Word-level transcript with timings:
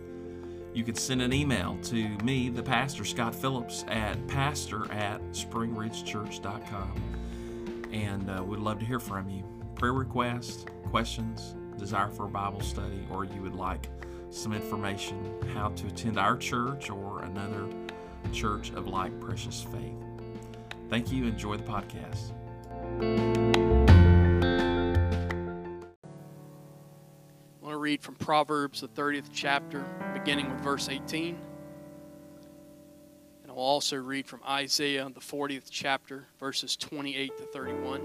You 0.75 0.85
can 0.85 0.95
send 0.95 1.23
an 1.23 1.33
email 1.33 1.77
to 1.83 2.09
me, 2.19 2.49
the 2.49 2.63
pastor, 2.63 3.05
Scott 3.05 3.35
Phillips, 3.35 3.85
at 3.89 4.29
pastor 4.29 4.89
at 4.93 5.21
springridgechurch.com. 5.33 7.89
And 7.93 8.31
uh, 8.31 8.45
we'd 8.45 8.61
love 8.61 8.79
to 8.79 8.85
hear 8.85 9.01
from 9.01 9.29
you. 9.29 9.43
Prayer 9.75 9.93
requests, 9.93 10.67
questions, 10.85 11.57
desire 11.77 12.11
for 12.11 12.27
a 12.27 12.29
Bible 12.29 12.61
study, 12.61 13.05
or 13.11 13.25
you 13.25 13.43
would 13.43 13.57
like 13.57 13.89
some 14.31 14.53
information 14.53 15.35
how 15.55 15.71
to 15.71 15.87
attend 15.89 16.19
our 16.19 16.37
church 16.37 16.89
or 16.89 17.23
another 17.23 17.67
church 18.33 18.71
of 18.71 18.87
like 18.87 19.19
precious 19.21 19.61
faith. 19.63 19.97
Thank 20.89 21.13
you. 21.13 21.25
Enjoy 21.25 21.57
the 21.57 21.65
podcast. 21.65 22.33
I 23.01 23.05
want 27.61 27.75
to 27.75 27.77
read 27.77 28.03
from 28.03 28.15
Proverbs, 28.15 28.81
the 28.81 28.89
30th 28.89 29.31
chapter, 29.33 29.85
beginning 30.15 30.51
with 30.51 30.61
verse 30.61 30.89
18. 30.89 31.39
And 33.43 33.51
I'll 33.51 33.57
also 33.57 33.97
read 33.97 34.27
from 34.27 34.41
Isaiah, 34.49 35.09
the 35.13 35.21
40th 35.21 35.69
chapter, 35.71 36.27
verses 36.39 36.77
28 36.77 37.37
to 37.39 37.45
31. 37.45 38.03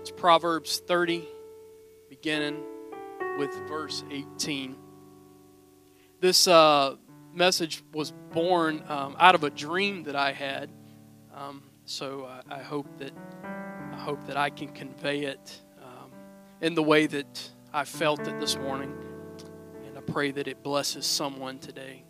It's 0.00 0.10
Proverbs 0.10 0.80
30, 0.86 1.24
beginning 2.08 2.62
with 3.38 3.54
verse 3.68 4.02
18 4.10 4.76
this 6.20 6.48
uh, 6.48 6.96
message 7.34 7.82
was 7.92 8.12
born 8.32 8.82
um, 8.88 9.16
out 9.18 9.34
of 9.34 9.44
a 9.44 9.50
dream 9.50 10.04
that 10.04 10.16
I 10.16 10.32
had. 10.32 10.70
Um, 11.34 11.62
so 11.84 12.26
I, 12.26 12.56
I, 12.56 12.62
hope 12.62 12.86
that 12.98 13.12
I 13.92 13.96
hope 13.96 14.26
that 14.26 14.36
I 14.36 14.50
can 14.50 14.68
convey 14.68 15.20
it 15.24 15.60
um, 15.82 16.10
in 16.60 16.74
the 16.74 16.82
way 16.82 17.06
that 17.06 17.50
I 17.72 17.84
felt 17.84 18.26
it 18.26 18.40
this 18.40 18.56
morning, 18.56 18.96
and 19.86 19.98
I 19.98 20.00
pray 20.00 20.30
that 20.32 20.48
it 20.48 20.62
blesses 20.62 21.04
someone 21.04 21.58
today. 21.58 22.04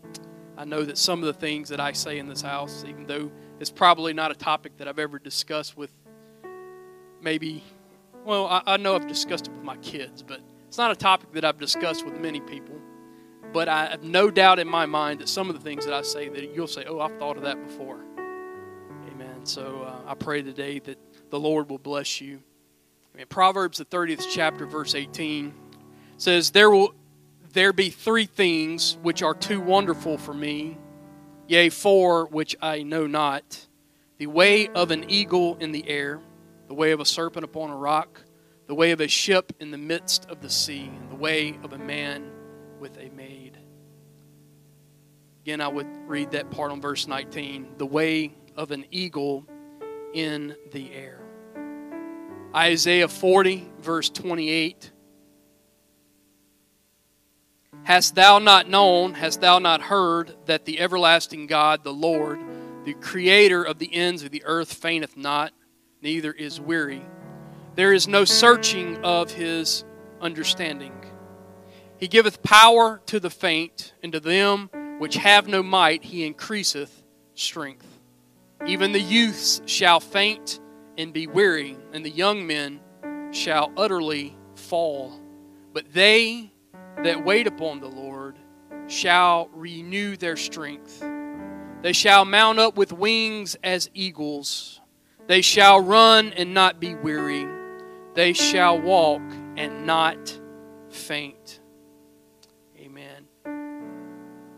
I 0.57 0.65
know 0.65 0.85
that 0.85 0.97
some 0.97 1.19
of 1.19 1.27
the 1.27 1.39
things 1.39 1.69
that 1.69 1.81
I 1.81 1.93
say 1.93 2.19
in 2.19 2.29
this 2.29 2.41
house, 2.41 2.85
even 2.89 3.07
though 3.07 3.31
it's 3.61 3.71
probably 3.71 4.15
not 4.15 4.31
a 4.31 4.35
topic 4.35 4.77
that 4.79 4.89
I've 4.89 4.99
ever 4.99 5.19
discussed 5.19 5.77
with 5.77 5.91
maybe, 7.21 7.63
well, 8.25 8.47
I, 8.47 8.63
I 8.67 8.77
know 8.77 8.95
I've 8.95 9.09
discussed 9.09 9.49
it 9.49 9.53
with 9.53 9.65
my 9.65 9.77
kids, 9.79 10.23
but 10.23 10.41
it's 10.69 10.79
not 10.79 10.93
a 10.93 10.97
topic 10.97 11.33
that 11.33 11.45
I've 11.45 11.59
discussed 11.59 12.07
with 12.07 12.19
many 12.19 12.41
people. 12.41 12.81
But 13.53 13.69
I 13.69 13.87
have 13.87 14.03
no 14.03 14.31
doubt 14.31 14.59
in 14.59 14.69
my 14.69 14.87
mind 14.87 15.21
that 15.21 15.29
some 15.29 15.49
of 15.49 15.57
the 15.57 15.63
things 15.63 15.85
that 15.87 15.95
I 15.95 16.03
say 16.03 16.29
that 16.29 16.55
you'll 16.55 16.67
say, 16.67 16.85
"Oh, 16.85 17.01
I've 17.01 17.19
thought 17.19 17.37
of 17.37 17.43
that 17.45 17.63
before." 17.67 18.01
Amen. 19.11 19.45
So 19.45 19.83
uh, 19.83 20.11
I 20.11 20.15
pray 20.15 20.43
today 20.43 20.79
that 20.81 20.99
the 21.31 21.41
Lord 21.41 21.71
will 21.71 21.79
bless 21.79 22.21
you. 22.21 22.41
Amen. 23.15 23.27
Proverbs 23.29 23.79
the 23.79 23.85
30th 23.85 24.27
chapter 24.31 24.67
verse 24.67 24.95
18 24.95 25.55
says, 26.19 26.51
"There 26.51 26.71
will 26.71 26.95
there 27.53 27.73
be 27.73 27.89
three 27.89 28.27
things 28.27 28.99
which 29.03 29.23
are 29.23 29.35
too 29.35 29.61
wonderful 29.61 30.19
for 30.19 30.35
me, 30.35 30.77
yea, 31.49 31.71
four 31.71 32.27
which 32.27 32.55
I 32.61 32.83
know 32.83 33.07
not: 33.07 33.67
the 34.19 34.27
way 34.27 34.69
of 34.69 34.91
an 34.91 35.11
eagle 35.11 35.57
in 35.57 35.73
the 35.73 35.89
air, 35.89 36.21
the 36.69 36.75
way 36.75 36.91
of 36.93 37.01
a 37.01 37.07
serpent 37.07 37.45
upon 37.45 37.71
a 37.71 37.77
rock, 37.77 38.23
the 38.67 38.75
way 38.75 38.91
of 38.91 39.01
a 39.01 39.09
ship 39.09 39.53
in 39.61 39.71
the 39.71 39.79
midst 39.79 40.29
of 40.29 40.43
the 40.43 40.51
sea, 40.51 40.91
and 40.95 41.11
the 41.11 41.17
way 41.17 41.59
of 41.63 41.73
a 41.73 41.79
man." 41.79 42.36
With 42.79 42.97
a 42.99 43.11
maid. 43.11 43.59
Again, 45.43 45.61
I 45.61 45.69
would 45.69 45.87
read 46.07 46.33
that 46.33 46.51
part 46.51 46.73
on 46.73 46.81
verse 46.81 47.07
19 47.07 47.75
the 47.79 47.87
way 47.87 48.35
of 48.57 48.71
an 48.71 48.85
eagle 48.91 49.47
in 50.13 50.57
the 50.73 50.93
air. 50.93 51.21
Isaiah 52.55 53.09
40, 53.09 53.71
verse 53.81 54.09
28. 54.11 54.91
Hast 57.85 58.17
thou 58.17 58.41
not 58.41 58.69
known, 58.69 59.15
hast 59.15 59.41
thou 59.41 59.61
not 59.61 59.83
heard, 59.83 60.35
that 60.47 60.65
the 60.65 60.81
everlasting 60.81 61.47
God, 61.47 61.85
the 61.85 61.93
Lord, 61.93 62.41
the 62.85 62.95
creator 62.95 63.63
of 63.63 63.79
the 63.79 63.95
ends 63.95 64.25
of 64.25 64.31
the 64.31 64.43
earth, 64.45 64.73
fainteth 64.73 65.17
not, 65.17 65.53
neither 66.03 66.33
is 66.33 66.61
weary? 66.61 67.03
There 67.77 67.93
is 67.93 68.09
no 68.09 68.25
searching 68.25 68.97
of 69.05 69.31
his 69.31 69.85
understanding. 70.21 70.96
He 71.99 72.09
giveth 72.09 72.43
power 72.43 73.01
to 73.07 73.19
the 73.19 73.31
faint, 73.31 73.95
and 74.03 74.13
to 74.13 74.21
them 74.21 74.71
which 74.99 75.17
have 75.17 75.49
no 75.49 75.63
might 75.63 76.05
he 76.05 76.25
increaseth 76.27 77.03
strength. 77.35 77.87
Even 78.67 78.93
the 78.93 79.01
youths 79.01 79.61
shall 79.67 80.01
faint 80.01 80.61
and 80.99 81.13
be 81.13 81.27
weary, 81.27 81.77
and 81.93 82.05
the 82.05 82.11
young 82.11 82.47
men 82.47 82.81
shall 83.31 83.73
utterly 83.77 84.37
fall. 84.55 85.21
But 85.73 85.93
they 85.93 86.53
that 87.03 87.25
wait 87.25 87.47
upon 87.47 87.81
the 87.81 87.89
Lord 87.89 88.39
shall 88.89 89.49
renew 89.53 90.17
their 90.17 90.37
strength. 90.37 91.05
They 91.83 91.93
shall 91.93 92.25
mount 92.25 92.59
up 92.59 92.77
with 92.77 92.93
wings 92.93 93.57
as 93.63 93.91
eagles. 93.95 94.81
They 95.27 95.43
shall 95.43 95.81
run 95.81 96.33
and 96.33 96.55
not 96.55 96.81
be 96.81 96.95
weary. 96.95 97.47
They 98.15 98.33
shall 98.33 98.81
walk 98.81 99.23
and 99.57 99.87
not 99.87 100.41
faint. 100.89 101.61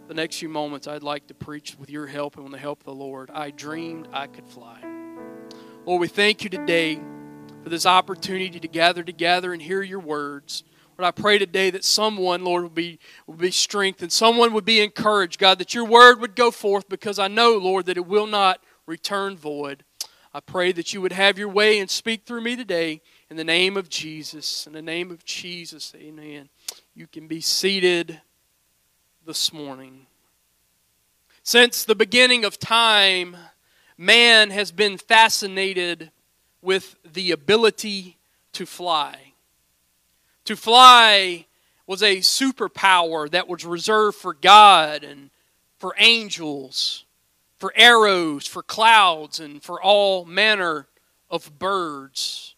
The 0.09 0.15
next 0.15 0.39
few 0.39 0.49
moments, 0.49 0.87
I'd 0.87 1.03
like 1.03 1.27
to 1.27 1.35
preach 1.35 1.77
with 1.79 1.91
your 1.91 2.07
help 2.07 2.37
and 2.37 2.45
with 2.45 2.53
the 2.53 2.59
help 2.59 2.81
of 2.81 2.87
the 2.87 2.95
Lord. 2.95 3.31
I 3.31 3.51
dreamed 3.51 4.09
I 4.11 4.27
could 4.27 4.49
fly. 4.49 4.81
Lord, 5.85 6.01
we 6.01 6.09
thank 6.09 6.43
you 6.43 6.49
today 6.49 6.99
for 7.63 7.69
this 7.69 7.85
opportunity 7.85 8.59
to 8.59 8.69
gather 8.69 9.05
together 9.05 9.53
and 9.53 9.61
hear 9.61 9.83
your 9.83 10.01
words. 10.01 10.65
Lord, 10.97 11.07
I 11.07 11.11
pray 11.11 11.37
today 11.37 11.69
that 11.71 11.85
someone, 11.85 12.43
Lord, 12.43 12.63
will 12.63 12.71
be, 12.71 12.99
will 13.27 13.35
be 13.35 13.51
strengthened. 13.51 14.11
Someone 14.11 14.55
would 14.55 14.65
be 14.65 14.81
encouraged, 14.81 15.39
God, 15.39 15.59
that 15.59 15.75
your 15.75 15.85
word 15.85 16.21
would 16.21 16.35
go 16.35 16.51
forth 16.51 16.89
because 16.89 17.19
I 17.19 17.29
know, 17.29 17.59
Lord, 17.59 17.85
that 17.87 17.99
it 17.99 18.07
will 18.07 18.27
not 18.27 18.61
return 18.87 19.37
void. 19.37 19.85
I 20.33 20.41
pray 20.41 20.73
that 20.73 20.95
you 20.95 21.03
would 21.03 21.13
have 21.13 21.39
your 21.39 21.49
way 21.51 21.79
and 21.79 21.91
speak 21.91 22.25
through 22.25 22.41
me 22.41 22.57
today 22.57 23.03
in 23.29 23.37
the 23.37 23.45
name 23.45 23.77
of 23.77 23.91
Jesus. 23.91 24.67
In 24.67 24.73
the 24.73 24.81
name 24.81 25.11
of 25.11 25.25
Jesus, 25.27 25.93
amen. 25.95 26.49
You 26.95 27.07
can 27.07 27.27
be 27.27 27.43
seated 27.43 28.23
this 29.29 29.53
morning. 29.53 30.07
Since 31.43 31.85
the 31.85 31.95
beginning 31.95 32.47
of 32.47 32.59
time, 32.59 33.37
man 33.99 34.49
has 34.49 34.73
been 34.73 34.97
fascinated 34.97 36.11
with 36.63 36.97
the 37.05 37.33
ability 37.33 38.17
to 38.55 38.65
fly. 38.65 39.35
To 40.47 40.57
fly 40.57 41.45
was 41.87 42.03
a 42.03 42.21
superpower 42.21 43.31
that 43.31 43.49
was 43.49 43.67
reserved 43.67 44.17
for 44.17 44.33
God 44.33 45.05
and 45.05 45.29
for 45.77 45.95
angels, 45.99 47.05
for 47.59 47.71
arrows, 47.77 48.47
for 48.47 48.63
clouds, 48.63 49.41
and 49.41 49.63
for 49.63 49.79
all 49.83 50.25
manner 50.25 50.87
of 51.29 51.59
birds. 51.59 52.55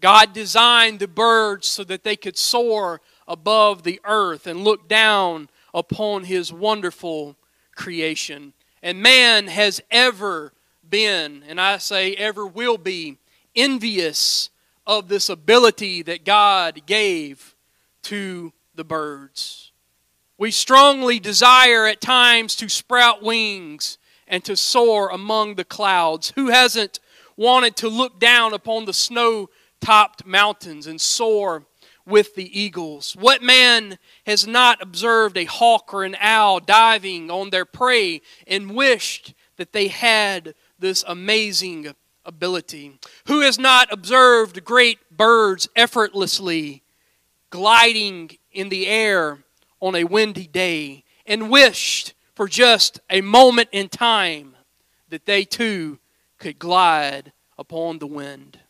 God 0.00 0.32
designed 0.32 1.00
the 1.00 1.08
birds 1.08 1.66
so 1.66 1.82
that 1.82 2.04
they 2.04 2.14
could 2.14 2.38
soar 2.38 3.00
above 3.26 3.82
the 3.82 4.00
earth 4.04 4.46
and 4.46 4.62
look 4.62 4.86
down 4.86 5.48
upon 5.76 6.24
his 6.24 6.50
wonderful 6.50 7.36
creation. 7.76 8.54
And 8.82 9.02
man 9.02 9.46
has 9.46 9.80
ever 9.90 10.54
been, 10.88 11.44
and 11.46 11.60
I 11.60 11.76
say 11.76 12.14
ever 12.14 12.46
will 12.46 12.78
be, 12.78 13.18
envious 13.54 14.48
of 14.86 15.08
this 15.08 15.28
ability 15.28 16.02
that 16.02 16.24
God 16.24 16.82
gave 16.86 17.54
to 18.04 18.52
the 18.74 18.84
birds. 18.84 19.72
We 20.38 20.50
strongly 20.50 21.18
desire 21.18 21.86
at 21.86 22.00
times 22.00 22.56
to 22.56 22.68
sprout 22.68 23.22
wings 23.22 23.98
and 24.26 24.44
to 24.44 24.56
soar 24.56 25.10
among 25.10 25.54
the 25.54 25.64
clouds. 25.64 26.32
Who 26.36 26.48
hasn't 26.48 27.00
wanted 27.36 27.76
to 27.76 27.88
look 27.88 28.18
down 28.18 28.54
upon 28.54 28.86
the 28.86 28.92
snow 28.92 29.50
topped 29.80 30.26
mountains 30.26 30.86
and 30.86 31.00
soar 31.00 31.66
with 32.06 32.34
the 32.34 32.58
eagles? 32.58 33.14
What 33.18 33.42
man 33.42 33.98
has 34.24 34.46
not 34.46 34.80
observed 34.80 35.36
a 35.36 35.44
hawk 35.44 35.92
or 35.92 36.04
an 36.04 36.16
owl 36.20 36.60
diving 36.60 37.30
on 37.30 37.50
their 37.50 37.64
prey 37.64 38.22
and 38.46 38.74
wished 38.74 39.34
that 39.56 39.72
they 39.72 39.88
had 39.88 40.54
this 40.78 41.04
amazing 41.06 41.94
ability? 42.24 42.98
Who 43.26 43.40
has 43.40 43.58
not 43.58 43.92
observed 43.92 44.64
great 44.64 44.98
birds 45.14 45.68
effortlessly 45.74 46.82
gliding 47.50 48.38
in 48.52 48.68
the 48.68 48.86
air 48.86 49.44
on 49.80 49.94
a 49.94 50.04
windy 50.04 50.46
day 50.46 51.04
and 51.26 51.50
wished 51.50 52.14
for 52.34 52.48
just 52.48 53.00
a 53.10 53.20
moment 53.20 53.68
in 53.72 53.88
time 53.88 54.54
that 55.08 55.26
they 55.26 55.44
too 55.44 55.98
could 56.38 56.58
glide 56.58 57.32
upon 57.58 57.98
the 57.98 58.06
wind? 58.06 58.60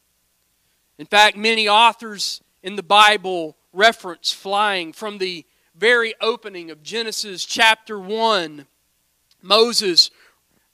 In 0.98 1.06
fact, 1.06 1.36
many 1.36 1.68
authors 1.68 2.40
in 2.62 2.76
the 2.76 2.82
Bible 2.82 3.56
reference 3.72 4.32
flying 4.32 4.92
from 4.92 5.18
the 5.18 5.44
very 5.74 6.14
opening 6.20 6.70
of 6.70 6.82
Genesis 6.82 7.44
chapter 7.44 7.98
1, 7.98 8.66
Moses 9.42 10.10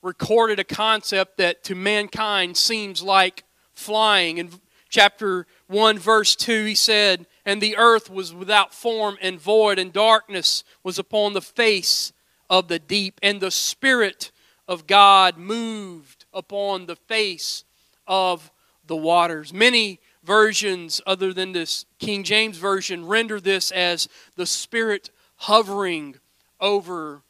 recorded 0.01 0.59
a 0.59 0.65
concept 0.65 1.37
that 1.39 1.65
to 1.65 1.75
mankind 1.75 2.57
seems 2.57 3.03
like 3.03 3.45
flying. 3.75 4.39
In 4.39 4.51
chapter 4.89 5.47
1, 5.67 5.99
verse 5.99 6.37
2, 6.37 6.65
he 6.65 6.75
said, 6.75 7.27
And 7.45 7.61
the 7.61 7.77
earth 7.77 8.11
was 8.11 8.33
without 8.33 8.75
form 8.75 9.19
and 9.21 9.41
void, 9.41 9.79
and 9.79 9.93
darkness 9.93 10.65
was 10.83 10.99
upon 10.99 11.33
the 11.33 11.43
face 11.43 12.13
of 12.49 12.69
the 12.69 12.79
deep, 12.79 13.19
and 13.23 13.41
the 13.41 13.51
Spirit 13.51 14.31
of 14.69 14.87
God 14.87 15.37
moved 15.37 16.27
upon 16.33 16.87
the 16.87 16.97
face 16.97 17.65
of 18.07 18.51
the 18.87 18.97
waters. 18.97 19.53
Many 19.53 20.01
versions, 20.23 21.01
other 21.07 21.33
than 21.33 21.53
this 21.53 21.85
King 21.99 22.23
James 22.23 22.57
Version, 22.59 23.07
render 23.07 23.41
this 23.41 23.71
as 23.71 24.09
the 24.37 24.47
Spirit 24.47 25.11
hovering 25.37 26.17
over 26.61 27.23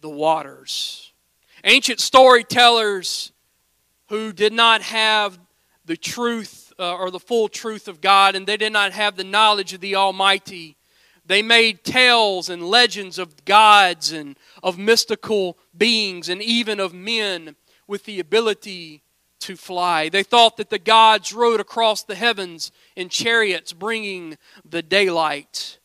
the 0.00 0.08
waters. 0.08 1.12
Ancient 1.64 2.00
storytellers 2.00 3.32
who 4.08 4.32
did 4.32 4.52
not 4.52 4.82
have 4.82 5.38
the 5.84 5.96
truth 5.96 6.72
uh, 6.78 6.94
or 6.94 7.10
the 7.10 7.20
full 7.20 7.48
truth 7.48 7.86
of 7.88 8.00
God 8.00 8.34
and 8.34 8.46
they 8.46 8.56
did 8.56 8.72
not 8.72 8.92
have 8.92 9.16
the 9.16 9.24
knowledge 9.24 9.72
of 9.72 9.80
the 9.80 9.96
Almighty, 9.96 10.76
they 11.26 11.42
made 11.42 11.84
tales 11.84 12.48
and 12.48 12.62
legends 12.62 13.18
of 13.18 13.44
gods 13.44 14.10
and 14.10 14.36
of 14.62 14.78
mystical 14.78 15.58
beings 15.76 16.28
and 16.28 16.42
even 16.42 16.80
of 16.80 16.92
men 16.92 17.54
with 17.86 18.04
the 18.04 18.18
ability 18.18 19.02
to 19.40 19.56
fly. 19.56 20.08
They 20.08 20.22
thought 20.22 20.56
that 20.56 20.70
the 20.70 20.78
gods 20.78 21.32
rode 21.32 21.60
across 21.60 22.02
the 22.02 22.14
heavens 22.14 22.72
in 22.96 23.08
chariots 23.08 23.72
bringing 23.72 24.38
the 24.68 24.82
daylight. 24.82 25.78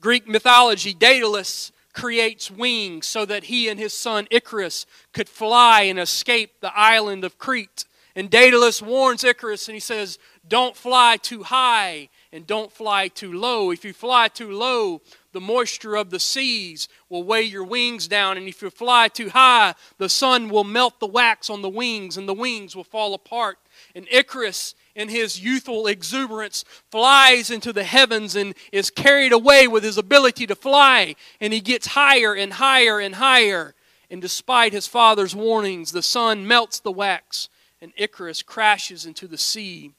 Greek 0.00 0.28
mythology, 0.28 0.92
Daedalus 0.92 1.72
creates 1.92 2.50
wings 2.50 3.06
so 3.06 3.24
that 3.24 3.44
he 3.44 3.68
and 3.68 3.78
his 3.78 3.92
son 3.92 4.26
Icarus 4.30 4.86
could 5.12 5.28
fly 5.28 5.82
and 5.82 5.98
escape 5.98 6.60
the 6.60 6.76
island 6.76 7.24
of 7.24 7.38
Crete. 7.38 7.84
And 8.14 8.28
Daedalus 8.28 8.82
warns 8.82 9.24
Icarus 9.24 9.68
and 9.68 9.74
he 9.74 9.80
says, 9.80 10.18
Don't 10.46 10.76
fly 10.76 11.16
too 11.16 11.44
high 11.44 12.08
and 12.32 12.46
don't 12.46 12.72
fly 12.72 13.08
too 13.08 13.32
low. 13.32 13.70
If 13.70 13.84
you 13.84 13.92
fly 13.92 14.28
too 14.28 14.50
low, 14.50 15.00
the 15.32 15.40
moisture 15.40 15.96
of 15.96 16.10
the 16.10 16.20
seas 16.20 16.88
will 17.08 17.24
weigh 17.24 17.42
your 17.42 17.64
wings 17.64 18.06
down. 18.08 18.36
And 18.36 18.46
if 18.46 18.62
you 18.62 18.70
fly 18.70 19.08
too 19.08 19.30
high, 19.30 19.74
the 19.98 20.08
sun 20.08 20.48
will 20.48 20.64
melt 20.64 21.00
the 21.00 21.06
wax 21.06 21.50
on 21.50 21.62
the 21.62 21.68
wings 21.68 22.16
and 22.16 22.28
the 22.28 22.34
wings 22.34 22.76
will 22.76 22.84
fall 22.84 23.14
apart. 23.14 23.58
And 23.94 24.06
Icarus, 24.10 24.74
in 24.94 25.08
his 25.08 25.40
youthful 25.40 25.86
exuberance, 25.86 26.64
flies 26.90 27.50
into 27.50 27.72
the 27.72 27.84
heavens 27.84 28.36
and 28.36 28.54
is 28.70 28.90
carried 28.90 29.32
away 29.32 29.66
with 29.66 29.84
his 29.84 29.98
ability 29.98 30.46
to 30.46 30.54
fly. 30.54 31.16
And 31.40 31.52
he 31.52 31.60
gets 31.60 31.88
higher 31.88 32.34
and 32.34 32.54
higher 32.54 33.00
and 33.00 33.14
higher. 33.14 33.74
And 34.10 34.20
despite 34.20 34.72
his 34.72 34.86
father's 34.86 35.34
warnings, 35.34 35.92
the 35.92 36.02
sun 36.02 36.46
melts 36.46 36.80
the 36.80 36.92
wax 36.92 37.48
and 37.82 37.92
Icarus 37.96 38.42
crashes 38.42 39.04
into 39.04 39.26
the 39.26 39.36
sea 39.36 39.90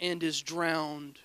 and 0.00 0.20
is 0.22 0.42
drowned. 0.42 1.20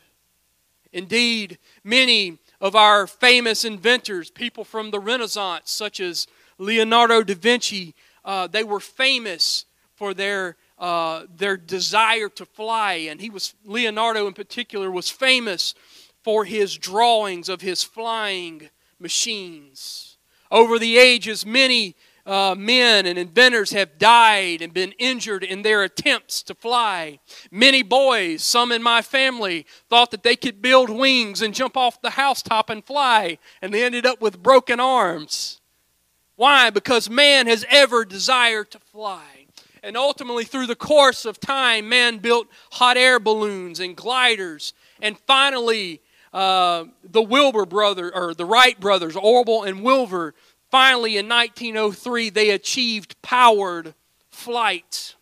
Indeed, 0.94 1.58
many 1.84 2.38
of 2.66 2.76
our 2.76 3.06
famous 3.06 3.64
inventors, 3.64 4.32
people 4.32 4.64
from 4.64 4.90
the 4.90 5.00
Renaissance, 5.00 5.70
such 5.70 6.00
as 6.00 6.26
Leonardo 6.58 7.22
da 7.22 7.36
Vinci, 7.36 7.94
uh, 8.26 8.48
they 8.48 8.64
were 8.64 8.80
famous 8.80 9.66
for 9.94 10.16
their 10.16 10.58
uh, 10.80 11.26
their 11.38 11.58
desire 11.58 12.28
to 12.28 12.44
fly, 12.44 12.94
and 12.94 13.22
he 13.22 13.30
was 13.30 13.54
Leonardo 13.66 14.26
in 14.26 14.34
particular 14.34 14.90
was 14.90 15.12
famous 15.12 15.76
for 16.24 16.44
his 16.44 16.76
drawings 16.76 17.50
of 17.50 17.62
his 17.62 17.84
flying 17.84 18.72
machines. 19.00 20.18
Over 20.50 20.80
the 20.80 20.98
ages, 20.98 21.46
many 21.46 21.96
uh, 22.26 22.56
men 22.58 23.06
and 23.06 23.18
inventors 23.20 23.72
have 23.72 23.98
died 23.98 24.62
and 24.62 24.74
been 24.74 24.94
injured 24.98 25.44
in 25.44 25.62
their 25.62 25.84
attempts 25.84 26.42
to 26.44 26.56
fly. 26.56 27.20
Many 27.52 27.84
boys, 27.84 28.42
some 28.42 28.72
in 28.72 28.82
my 28.82 29.02
family, 29.02 29.66
thought 29.90 30.12
that 30.12 30.24
they 30.24 30.36
could 30.36 30.62
build 30.62 30.90
wings 30.90 31.42
and 31.42 31.54
jump 31.54 31.78
off 31.78 32.02
the 32.02 32.12
housetop 32.12 32.70
and 32.70 32.84
fly, 32.84 33.38
and 33.62 33.74
they 33.74 33.84
ended 33.84 34.06
up 34.06 34.22
with 34.22 34.42
broken 34.42 34.80
arms. 34.80 35.62
Why? 36.36 36.70
Because 36.70 37.10
man 37.10 37.48
has 37.48 37.66
ever 37.70 38.04
desired 38.04 38.72
to 38.72 38.80
fly. 38.80 39.46
And 39.84 39.96
ultimately, 39.96 40.46
through 40.46 40.66
the 40.66 40.76
course 40.76 41.26
of 41.26 41.40
time, 41.40 41.88
man 41.88 42.18
built 42.18 42.48
hot 42.72 42.98
air 42.98 43.20
balloons 43.20 43.80
and 43.80 43.96
gliders. 43.96 44.74
And 45.00 45.16
finally, 45.28 46.02
uh, 46.34 46.86
the 47.04 47.22
Wilbur 47.22 47.66
brother 47.66 48.14
or 48.14 48.34
the 48.34 48.46
Wright 48.46 48.78
brothers, 48.80 49.16
Orville 49.16 49.64
and 49.64 49.84
Wilbur, 49.84 50.34
Finally, 50.76 51.16
in 51.16 51.30
1903, 51.30 52.30
they 52.32 52.50
achieved 52.50 53.16
powered 53.22 53.94
flight. 54.30 55.16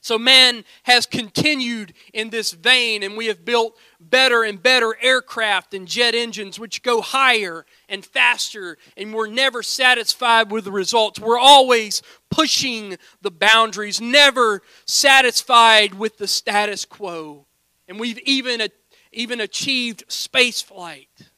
So 0.00 0.18
man 0.18 0.64
has 0.82 1.06
continued 1.06 1.92
in 2.12 2.30
this 2.30 2.50
vein, 2.50 3.04
and 3.04 3.16
we 3.16 3.26
have 3.26 3.44
built 3.44 3.78
better 4.00 4.42
and 4.42 4.60
better 4.60 4.96
aircraft 5.00 5.72
and 5.72 5.86
jet 5.86 6.16
engines 6.16 6.58
which 6.58 6.82
go 6.82 7.00
higher 7.00 7.64
and 7.88 8.04
faster, 8.04 8.76
and 8.96 9.14
we're 9.14 9.28
never 9.28 9.62
satisfied 9.62 10.50
with 10.50 10.64
the 10.64 10.72
results. 10.72 11.20
We're 11.20 11.38
always 11.38 12.02
pushing 12.28 12.96
the 13.22 13.30
boundaries, 13.30 14.00
never 14.00 14.62
satisfied 14.84 15.94
with 15.94 16.18
the 16.18 16.26
status 16.26 16.84
quo. 16.84 17.46
And 17.86 18.00
we've 18.00 18.18
even, 18.24 18.60
uh, 18.60 18.68
even 19.12 19.40
achieved 19.40 20.02
space 20.08 20.60
flight. 20.60 21.30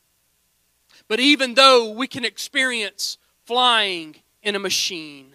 But 1.09 1.21
even 1.21 1.55
though 1.55 1.91
we 1.91 2.07
can 2.07 2.25
experience 2.25 3.17
flying 3.45 4.17
in 4.43 4.55
a 4.55 4.61
machine, 4.61 5.35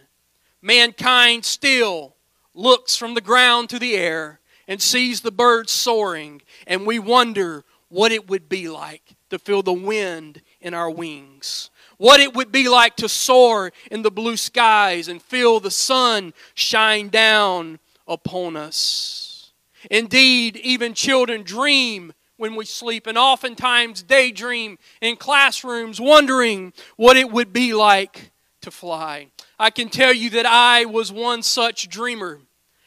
mankind 0.61 1.43
still 1.45 2.15
looks 2.53 2.95
from 2.95 3.15
the 3.15 3.21
ground 3.21 3.69
to 3.71 3.79
the 3.79 3.95
air 3.95 4.39
and 4.67 4.81
sees 4.81 5.21
the 5.21 5.31
birds 5.31 5.71
soaring, 5.71 6.41
and 6.67 6.85
we 6.85 6.99
wonder 6.99 7.65
what 7.89 8.11
it 8.11 8.29
would 8.29 8.47
be 8.47 8.69
like 8.69 9.15
to 9.29 9.39
feel 9.39 9.63
the 9.63 9.73
wind 9.73 10.41
in 10.61 10.73
our 10.73 10.89
wings. 10.89 11.69
What 11.97 12.19
it 12.19 12.33
would 12.33 12.51
be 12.51 12.69
like 12.69 12.95
to 12.97 13.09
soar 13.09 13.71
in 13.91 14.03
the 14.03 14.11
blue 14.11 14.37
skies 14.37 15.07
and 15.07 15.21
feel 15.21 15.59
the 15.59 15.71
sun 15.71 16.33
shine 16.53 17.09
down 17.09 17.79
upon 18.07 18.55
us. 18.55 19.51
Indeed, 19.91 20.57
even 20.57 20.93
children 20.93 21.43
dream 21.43 22.13
when 22.43 22.55
we 22.55 22.65
sleep, 22.65 23.07
and 23.07 23.17
oftentimes 23.17 24.03
daydream 24.03 24.77
in 24.99 25.15
classrooms, 25.15 26.01
wondering 26.01 26.73
what 26.97 27.15
it 27.15 27.31
would 27.31 27.53
be 27.53 27.73
like 27.73 28.31
to 28.59 28.69
fly. 28.69 29.27
I 29.57 29.69
can 29.69 29.87
tell 29.87 30.11
you 30.11 30.29
that 30.31 30.45
I 30.45 30.83
was 30.83 31.09
one 31.09 31.41
such 31.41 31.87
dreamer. 31.87 32.41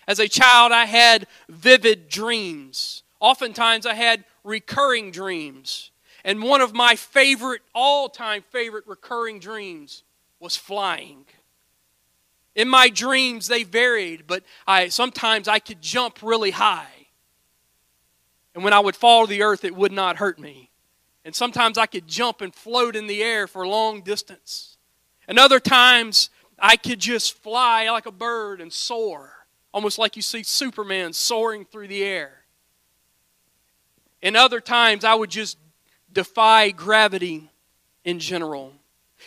As 0.07 0.19
a 0.19 0.28
child, 0.28 0.73
I 0.73 0.85
had 0.85 1.26
vivid 1.49 2.11
dreams. 2.11 3.02
Oftentimes, 3.19 3.87
I 3.87 3.95
had 3.95 4.26
recurring 4.45 5.11
dreams. 5.11 5.90
And 6.23 6.42
one 6.42 6.61
of 6.61 6.75
my 6.75 6.95
favorite, 6.95 7.62
all 7.75 8.11
time 8.11 8.45
favorite 8.50 8.87
recurring 8.87 9.38
dreams 9.38 10.02
was 10.38 10.54
flying. 10.54 11.25
In 12.54 12.69
my 12.69 12.90
dreams, 12.90 13.49
they 13.49 13.62
varied, 13.62 14.26
but 14.26 14.45
I, 14.66 14.88
sometimes 14.88 15.49
I 15.49 15.61
could 15.61 15.80
jump 15.80 16.19
really 16.23 16.50
high. 16.50 16.96
And 18.56 18.64
when 18.64 18.72
I 18.72 18.80
would 18.80 18.96
fall 18.96 19.26
to 19.26 19.30
the 19.30 19.42
earth, 19.42 19.66
it 19.66 19.76
would 19.76 19.92
not 19.92 20.16
hurt 20.16 20.38
me. 20.38 20.70
And 21.26 21.34
sometimes 21.34 21.76
I 21.76 21.84
could 21.84 22.08
jump 22.08 22.40
and 22.40 22.54
float 22.54 22.96
in 22.96 23.06
the 23.06 23.22
air 23.22 23.46
for 23.46 23.62
a 23.62 23.68
long 23.68 24.00
distance. 24.00 24.78
And 25.28 25.38
other 25.38 25.60
times, 25.60 26.30
I 26.58 26.76
could 26.76 26.98
just 26.98 27.36
fly 27.42 27.90
like 27.90 28.06
a 28.06 28.10
bird 28.10 28.62
and 28.62 28.72
soar, 28.72 29.30
almost 29.75 29.98
like 29.98 30.16
you 30.16 30.22
see 30.22 30.42
Superman 30.42 31.12
soaring 31.12 31.66
through 31.66 31.88
the 31.88 32.02
air. 32.02 32.44
And 34.22 34.38
other 34.38 34.62
times, 34.62 35.04
I 35.04 35.14
would 35.14 35.30
just 35.30 35.58
defy 36.10 36.70
gravity 36.70 37.50
in 38.04 38.18
general. 38.18 38.72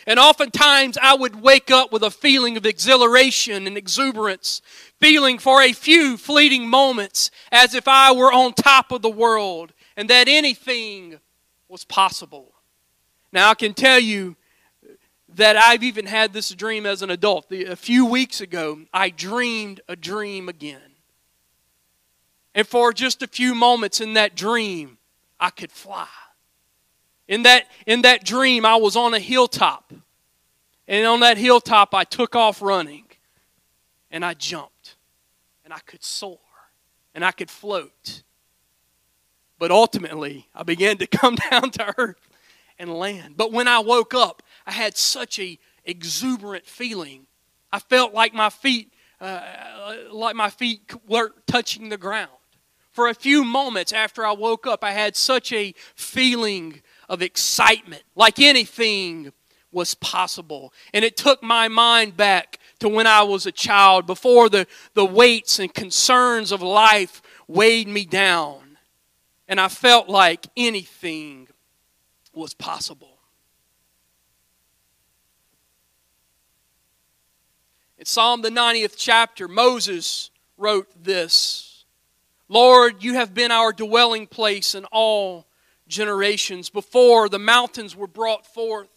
And 0.06 0.18
oftentimes 0.18 0.98
I 1.00 1.14
would 1.14 1.42
wake 1.42 1.70
up 1.70 1.92
with 1.92 2.02
a 2.02 2.10
feeling 2.10 2.56
of 2.56 2.66
exhilaration 2.66 3.66
and 3.66 3.76
exuberance, 3.76 4.62
feeling 4.98 5.38
for 5.38 5.62
a 5.62 5.72
few 5.72 6.16
fleeting 6.16 6.68
moments 6.68 7.30
as 7.52 7.74
if 7.74 7.86
I 7.86 8.12
were 8.12 8.32
on 8.32 8.54
top 8.54 8.92
of 8.92 9.02
the 9.02 9.10
world 9.10 9.72
and 9.96 10.08
that 10.10 10.28
anything 10.28 11.18
was 11.68 11.84
possible. 11.84 12.52
Now, 13.32 13.50
I 13.50 13.54
can 13.54 13.74
tell 13.74 14.00
you 14.00 14.36
that 15.34 15.56
I've 15.56 15.82
even 15.82 16.06
had 16.06 16.32
this 16.32 16.50
dream 16.50 16.86
as 16.86 17.02
an 17.02 17.10
adult. 17.10 17.52
A 17.52 17.76
few 17.76 18.04
weeks 18.04 18.40
ago, 18.40 18.80
I 18.92 19.10
dreamed 19.10 19.80
a 19.88 19.94
dream 19.94 20.48
again. 20.48 20.80
And 22.54 22.66
for 22.66 22.92
just 22.92 23.22
a 23.22 23.28
few 23.28 23.54
moments 23.54 24.00
in 24.00 24.14
that 24.14 24.34
dream, 24.34 24.98
I 25.38 25.50
could 25.50 25.70
fly. 25.70 26.08
In 27.30 27.44
that, 27.44 27.68
in 27.86 28.02
that 28.02 28.24
dream, 28.24 28.66
I 28.66 28.74
was 28.74 28.96
on 28.96 29.14
a 29.14 29.20
hilltop. 29.20 29.92
And 30.88 31.06
on 31.06 31.20
that 31.20 31.38
hilltop, 31.38 31.94
I 31.94 32.02
took 32.02 32.34
off 32.34 32.60
running. 32.60 33.04
And 34.10 34.24
I 34.24 34.34
jumped. 34.34 34.96
And 35.64 35.72
I 35.72 35.78
could 35.78 36.02
soar. 36.02 36.40
And 37.14 37.24
I 37.24 37.30
could 37.30 37.48
float. 37.48 38.24
But 39.60 39.70
ultimately, 39.70 40.48
I 40.56 40.64
began 40.64 40.98
to 40.98 41.06
come 41.20 41.36
down 41.36 41.70
to 41.70 41.94
earth. 41.96 42.28
and 42.80 42.92
land. 42.92 43.36
But 43.36 43.52
when 43.52 43.68
I 43.68 43.78
woke 43.78 44.12
up, 44.12 44.42
I 44.66 44.72
had 44.72 44.96
such 44.96 45.38
a 45.38 45.56
exuberant 45.84 46.66
feeling. 46.66 47.26
I 47.72 47.78
felt 47.78 48.12
like 48.12 48.34
my 48.34 48.50
feet, 48.50 48.92
uh, 49.20 49.42
like 50.10 50.34
my 50.34 50.50
feet 50.50 50.92
were 51.06 51.32
touching 51.46 51.90
the 51.90 51.96
ground. 51.96 52.30
For 52.90 53.08
a 53.08 53.14
few 53.14 53.44
moments 53.44 53.92
after 53.92 54.26
I 54.26 54.32
woke 54.32 54.66
up, 54.66 54.82
I 54.82 54.90
had 54.90 55.14
such 55.14 55.52
a 55.52 55.74
feeling 55.94 56.82
of 57.10 57.22
excitement, 57.22 58.04
like 58.14 58.38
anything 58.38 59.32
was 59.72 59.94
possible. 59.94 60.72
And 60.94 61.04
it 61.04 61.16
took 61.16 61.42
my 61.42 61.66
mind 61.66 62.16
back 62.16 62.58
to 62.78 62.88
when 62.88 63.06
I 63.06 63.24
was 63.24 63.46
a 63.46 63.52
child, 63.52 64.06
before 64.06 64.48
the, 64.48 64.66
the 64.94 65.04
weights 65.04 65.58
and 65.58 65.74
concerns 65.74 66.52
of 66.52 66.62
life 66.62 67.20
weighed 67.48 67.88
me 67.88 68.04
down. 68.04 68.78
And 69.48 69.60
I 69.60 69.66
felt 69.66 70.08
like 70.08 70.46
anything 70.56 71.48
was 72.32 72.54
possible. 72.54 73.18
In 77.98 78.06
Psalm 78.06 78.40
the 78.40 78.50
90th 78.50 78.94
chapter, 78.96 79.48
Moses 79.48 80.30
wrote 80.56 80.88
this 81.02 81.84
Lord, 82.48 83.02
you 83.02 83.14
have 83.14 83.34
been 83.34 83.50
our 83.50 83.72
dwelling 83.72 84.26
place 84.26 84.74
in 84.74 84.84
all 84.86 85.46
generations. 85.90 86.70
Before 86.70 87.28
the 87.28 87.38
mountains 87.38 87.94
were 87.94 88.06
brought 88.06 88.46
forth, 88.46 88.88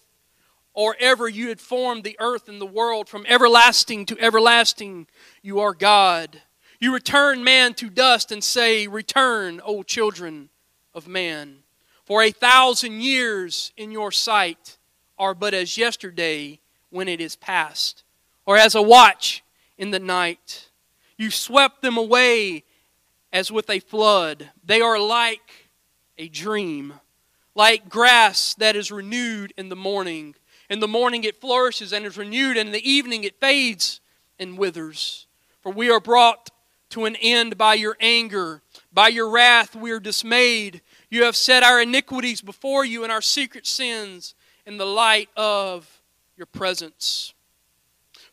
or 0.74 0.96
ever 1.00 1.28
you 1.28 1.50
had 1.50 1.60
formed 1.60 2.04
the 2.04 2.18
earth 2.20 2.48
and 2.48 2.60
the 2.60 2.66
world, 2.66 3.10
from 3.10 3.26
everlasting 3.28 4.06
to 4.08 4.20
everlasting, 4.20 5.08
you 5.42 5.60
are 5.60 5.74
God. 5.74 6.42
You 6.80 6.94
return 6.94 7.44
man 7.44 7.74
to 7.76 7.90
dust 7.90 8.32
and 8.32 8.44
say, 8.44 8.88
Return, 8.88 9.62
O 9.64 9.84
children 9.84 10.50
of 10.94 11.08
man. 11.08 11.60
For 12.06 12.22
a 12.22 12.32
thousand 12.32 13.02
years 13.02 13.72
in 13.78 13.92
your 13.92 14.12
sight 14.12 14.78
are 15.18 15.34
but 15.34 15.54
as 15.54 15.78
yesterday 15.78 16.60
when 16.90 17.08
it 17.08 17.22
is 17.22 17.36
past, 17.36 18.04
or 18.46 18.58
as 18.58 18.76
a 18.76 18.82
watch 18.82 19.44
in 19.78 19.92
the 19.92 20.00
night. 20.00 20.70
You 21.18 21.32
swept 21.32 21.82
them 21.82 21.98
away 21.98 22.64
as 23.32 23.52
with 23.52 23.70
a 23.70 23.80
flood. 23.80 24.52
They 24.64 24.82
are 24.82 25.00
like 25.00 25.63
a 26.18 26.28
dream, 26.28 26.94
like 27.56 27.90
grass 27.90 28.54
that 28.56 28.76
is 28.76 28.92
renewed 28.92 29.54
in 29.58 29.70
the 29.70 29.76
morning. 29.76 30.36
In 30.70 30.80
the 30.80 30.88
morning 30.88 31.24
it 31.24 31.42
flourishes 31.42 31.94
and 31.94 32.06
is 32.06 32.18
renewed, 32.18 32.58
and 32.58 32.70
in 32.70 32.74
the 32.74 32.90
evening 32.90 33.24
it 33.24 33.40
fades 33.40 34.00
and 34.40 34.58
withers. 34.58 35.28
For 35.62 35.72
we 35.72 35.90
are 35.90 36.00
brought 36.00 36.50
to 36.90 37.06
an 37.06 37.16
end 37.16 37.58
by 37.58 37.74
your 37.74 37.98
anger. 38.00 38.62
By 38.92 39.08
your 39.08 39.30
wrath 39.30 39.76
we 39.76 39.92
are 39.92 40.00
dismayed. 40.00 40.82
You 41.10 41.24
have 41.24 41.36
set 41.36 41.64
our 41.64 41.82
iniquities 41.82 42.42
before 42.42 42.86
you 42.86 43.04
and 43.04 43.12
our 43.12 43.22
secret 43.22 43.66
sins 43.66 44.36
in 44.66 44.78
the 44.78 44.86
light 44.86 45.30
of 45.36 46.02
your 46.38 46.46
presence. 46.46 47.34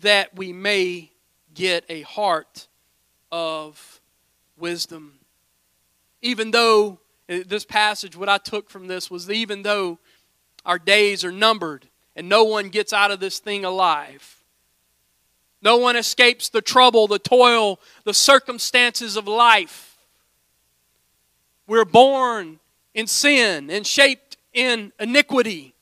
that 0.00 0.36
we 0.36 0.52
may 0.52 1.10
get 1.54 1.84
a 1.88 2.02
heart 2.02 2.68
of 3.32 4.00
wisdom. 4.56 5.18
Even 6.22 6.50
though 6.50 7.00
uh, 7.28 7.40
this 7.46 7.64
passage, 7.64 8.16
what 8.16 8.28
I 8.28 8.38
took 8.38 8.70
from 8.70 8.86
this 8.86 9.10
was 9.10 9.30
even 9.30 9.62
though 9.62 9.98
our 10.64 10.78
days 10.78 11.24
are 11.24 11.32
numbered 11.32 11.88
and 12.14 12.28
no 12.28 12.44
one 12.44 12.68
gets 12.68 12.92
out 12.92 13.10
of 13.10 13.20
this 13.20 13.38
thing 13.38 13.64
alive, 13.64 14.36
no 15.62 15.76
one 15.76 15.96
escapes 15.96 16.48
the 16.48 16.62
trouble, 16.62 17.06
the 17.06 17.18
toil, 17.18 17.78
the 18.04 18.14
circumstances 18.14 19.16
of 19.16 19.28
life 19.28 19.90
we're 21.70 21.84
born 21.84 22.58
in 22.94 23.06
sin 23.06 23.70
and 23.70 23.86
shaped 23.86 24.36
in 24.52 24.92
iniquity. 24.98 25.72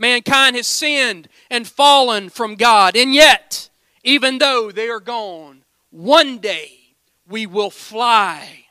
Mankind 0.00 0.56
has 0.56 0.66
sinned 0.66 1.28
and 1.50 1.68
fallen 1.68 2.30
from 2.30 2.54
God. 2.56 2.96
And 2.96 3.14
yet, 3.14 3.68
even 4.02 4.38
though 4.38 4.72
they 4.72 4.88
are 4.88 4.98
gone, 4.98 5.62
one 5.90 6.38
day 6.38 6.72
we 7.28 7.46
will 7.46 7.70
fly 7.70 8.64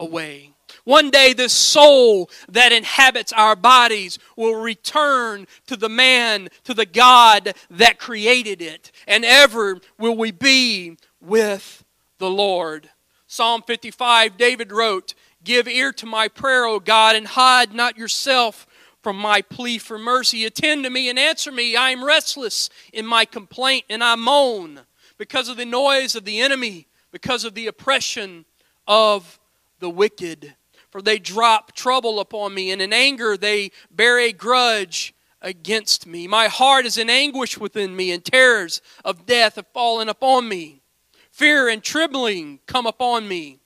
away. 0.00 0.50
One 0.84 1.10
day, 1.10 1.32
this 1.32 1.52
soul 1.52 2.28
that 2.48 2.72
inhabits 2.72 3.32
our 3.32 3.54
bodies 3.54 4.18
will 4.36 4.60
return 4.60 5.46
to 5.66 5.76
the 5.76 5.88
man, 5.88 6.48
to 6.64 6.74
the 6.74 6.86
God 6.86 7.54
that 7.70 7.98
created 7.98 8.60
it, 8.60 8.90
and 9.06 9.24
ever 9.24 9.80
will 9.98 10.16
we 10.16 10.30
be 10.30 10.96
with 11.20 11.84
the 12.18 12.30
Lord. 12.30 12.90
Psalm 13.26 13.62
55, 13.62 14.36
David 14.36 14.72
wrote, 14.72 15.14
Give 15.44 15.68
ear 15.68 15.92
to 15.92 16.06
my 16.06 16.28
prayer, 16.28 16.66
O 16.66 16.80
God, 16.80 17.14
and 17.16 17.26
hide 17.26 17.72
not 17.72 17.96
yourself 17.96 18.66
from 19.08 19.16
my 19.16 19.40
plea 19.40 19.78
for 19.78 19.98
mercy. 19.98 20.44
Attend 20.44 20.84
to 20.84 20.90
me 20.90 21.08
and 21.08 21.18
answer 21.18 21.50
me. 21.50 21.74
I 21.74 21.92
am 21.92 22.04
restless 22.04 22.68
in 22.92 23.06
my 23.06 23.24
complaint, 23.24 23.86
and 23.88 24.04
I 24.04 24.16
moan 24.16 24.80
because 25.16 25.48
of 25.48 25.56
the 25.56 25.64
noise 25.64 26.14
of 26.14 26.26
the 26.26 26.40
enemy, 26.40 26.88
because 27.10 27.42
of 27.46 27.54
the 27.54 27.68
oppression 27.68 28.44
of 28.86 29.40
the 29.78 29.88
wicked. 29.88 30.56
For 30.90 31.00
they 31.00 31.18
drop 31.18 31.72
trouble 31.72 32.20
upon 32.20 32.52
me, 32.52 32.70
and 32.70 32.82
in 32.82 32.92
anger 32.92 33.38
they 33.38 33.70
bear 33.90 34.18
a 34.18 34.30
grudge 34.30 35.14
against 35.40 36.06
me. 36.06 36.28
My 36.28 36.48
heart 36.48 36.84
is 36.84 36.98
in 36.98 37.08
anguish 37.08 37.56
within 37.56 37.96
me, 37.96 38.12
and 38.12 38.22
terrors 38.22 38.82
of 39.06 39.24
death 39.24 39.54
have 39.54 39.68
fallen 39.72 40.10
upon 40.10 40.50
me. 40.50 40.82
Fear 41.30 41.70
and 41.70 41.82
trembling 41.82 42.58
come 42.66 42.84
upon 42.84 43.26
me, 43.26 43.60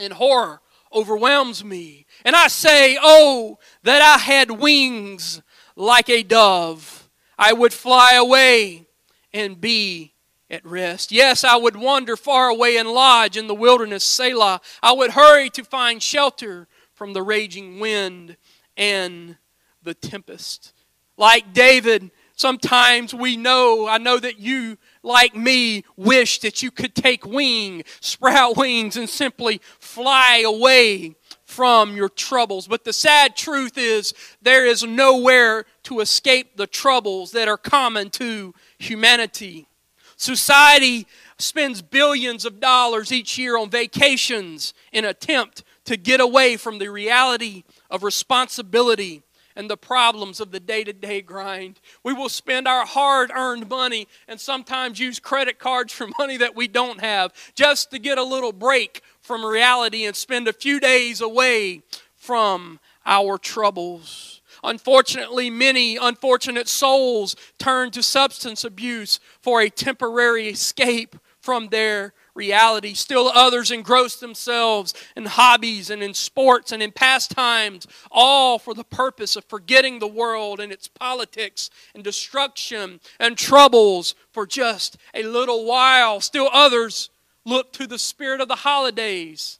and 0.00 0.14
horror 0.14 0.60
overwhelms 0.92 1.64
me. 1.64 2.03
And 2.24 2.34
I 2.34 2.48
say, 2.48 2.98
Oh, 3.00 3.58
that 3.82 4.02
I 4.02 4.18
had 4.18 4.50
wings 4.50 5.42
like 5.76 6.08
a 6.08 6.22
dove. 6.22 7.08
I 7.38 7.52
would 7.52 7.72
fly 7.72 8.14
away 8.14 8.86
and 9.32 9.60
be 9.60 10.14
at 10.50 10.64
rest. 10.64 11.10
Yes, 11.10 11.44
I 11.44 11.56
would 11.56 11.76
wander 11.76 12.16
far 12.16 12.48
away 12.48 12.76
and 12.76 12.88
lodge 12.88 13.36
in 13.36 13.46
the 13.46 13.54
wilderness, 13.54 14.04
Selah. 14.04 14.60
I 14.82 14.92
would 14.92 15.10
hurry 15.10 15.50
to 15.50 15.64
find 15.64 16.02
shelter 16.02 16.68
from 16.94 17.12
the 17.12 17.22
raging 17.22 17.80
wind 17.80 18.36
and 18.76 19.36
the 19.82 19.94
tempest. 19.94 20.72
Like 21.16 21.52
David, 21.52 22.10
sometimes 22.36 23.12
we 23.12 23.36
know, 23.36 23.86
I 23.88 23.98
know 23.98 24.18
that 24.18 24.38
you 24.38 24.78
like 25.02 25.34
me 25.34 25.84
wish 25.96 26.40
that 26.40 26.62
you 26.62 26.70
could 26.70 26.94
take 26.94 27.26
wing, 27.26 27.82
sprout 28.00 28.56
wings, 28.56 28.96
and 28.96 29.08
simply 29.08 29.60
fly 29.78 30.42
away 30.44 31.16
from 31.54 31.94
your 31.94 32.08
troubles. 32.08 32.66
But 32.66 32.82
the 32.82 32.92
sad 32.92 33.36
truth 33.36 33.78
is, 33.78 34.12
there 34.42 34.66
is 34.66 34.82
nowhere 34.82 35.66
to 35.84 36.00
escape 36.00 36.56
the 36.56 36.66
troubles 36.66 37.30
that 37.30 37.46
are 37.46 37.56
common 37.56 38.10
to 38.10 38.54
humanity. 38.78 39.68
Society 40.16 41.06
spends 41.38 41.80
billions 41.80 42.44
of 42.44 42.58
dollars 42.58 43.12
each 43.12 43.38
year 43.38 43.56
on 43.56 43.70
vacations 43.70 44.74
in 44.92 45.04
attempt 45.04 45.62
to 45.84 45.96
get 45.96 46.20
away 46.20 46.56
from 46.56 46.78
the 46.78 46.88
reality 46.88 47.62
of 47.88 48.02
responsibility 48.02 49.22
and 49.56 49.70
the 49.70 49.76
problems 49.76 50.40
of 50.40 50.50
the 50.50 50.60
day 50.60 50.82
to 50.82 50.92
day 50.92 51.20
grind. 51.20 51.80
We 52.02 52.12
will 52.12 52.28
spend 52.28 52.66
our 52.66 52.84
hard 52.84 53.30
earned 53.34 53.68
money 53.68 54.08
and 54.26 54.40
sometimes 54.40 54.98
use 54.98 55.20
credit 55.20 55.58
cards 55.58 55.92
for 55.92 56.08
money 56.18 56.36
that 56.38 56.56
we 56.56 56.66
don't 56.66 57.00
have 57.00 57.32
just 57.54 57.90
to 57.92 57.98
get 57.98 58.18
a 58.18 58.24
little 58.24 58.52
break 58.52 59.02
from 59.24 59.44
reality 59.44 60.04
and 60.04 60.14
spend 60.14 60.46
a 60.46 60.52
few 60.52 60.78
days 60.78 61.22
away 61.22 61.80
from 62.14 62.78
our 63.06 63.38
troubles. 63.38 64.42
Unfortunately, 64.62 65.48
many 65.50 65.96
unfortunate 65.96 66.68
souls 66.68 67.34
turn 67.58 67.90
to 67.90 68.02
substance 68.02 68.64
abuse 68.64 69.20
for 69.40 69.62
a 69.62 69.70
temporary 69.70 70.48
escape 70.48 71.16
from 71.40 71.68
their 71.68 72.12
reality. 72.34 72.92
Still 72.94 73.28
others 73.28 73.70
engross 73.70 74.16
themselves 74.16 74.92
in 75.16 75.26
hobbies 75.26 75.88
and 75.88 76.02
in 76.02 76.12
sports 76.12 76.70
and 76.72 76.82
in 76.82 76.92
pastimes, 76.92 77.86
all 78.10 78.58
for 78.58 78.74
the 78.74 78.84
purpose 78.84 79.36
of 79.36 79.44
forgetting 79.46 79.98
the 79.98 80.06
world 80.06 80.60
and 80.60 80.70
its 80.72 80.88
politics 80.88 81.70
and 81.94 82.04
destruction 82.04 83.00
and 83.18 83.38
troubles 83.38 84.14
for 84.32 84.46
just 84.46 84.98
a 85.14 85.22
little 85.22 85.64
while. 85.64 86.20
Still 86.20 86.48
others 86.52 87.10
look 87.44 87.72
to 87.74 87.86
the 87.86 87.98
spirit 87.98 88.40
of 88.40 88.48
the 88.48 88.54
holidays 88.56 89.58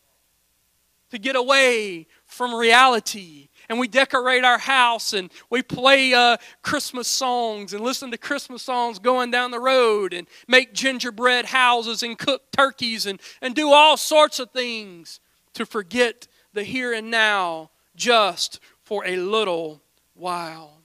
to 1.10 1.18
get 1.18 1.36
away 1.36 2.06
from 2.26 2.54
reality 2.54 3.48
and 3.68 3.78
we 3.78 3.88
decorate 3.88 4.44
our 4.44 4.58
house 4.58 5.12
and 5.12 5.30
we 5.50 5.62
play 5.62 6.12
uh, 6.12 6.36
Christmas 6.62 7.08
songs 7.08 7.72
and 7.72 7.82
listen 7.82 8.10
to 8.10 8.18
Christmas 8.18 8.62
songs 8.62 8.98
going 8.98 9.30
down 9.30 9.50
the 9.50 9.60
road 9.60 10.12
and 10.12 10.26
make 10.46 10.74
gingerbread 10.74 11.46
houses 11.46 12.02
and 12.02 12.18
cook 12.18 12.42
turkeys 12.52 13.06
and, 13.06 13.20
and 13.40 13.54
do 13.54 13.70
all 13.70 13.96
sorts 13.96 14.38
of 14.38 14.50
things 14.50 15.20
to 15.54 15.64
forget 15.64 16.26
the 16.52 16.64
here 16.64 16.92
and 16.92 17.10
now 17.10 17.70
just 17.96 18.60
for 18.82 19.06
a 19.06 19.16
little 19.16 19.82
while. 20.14 20.82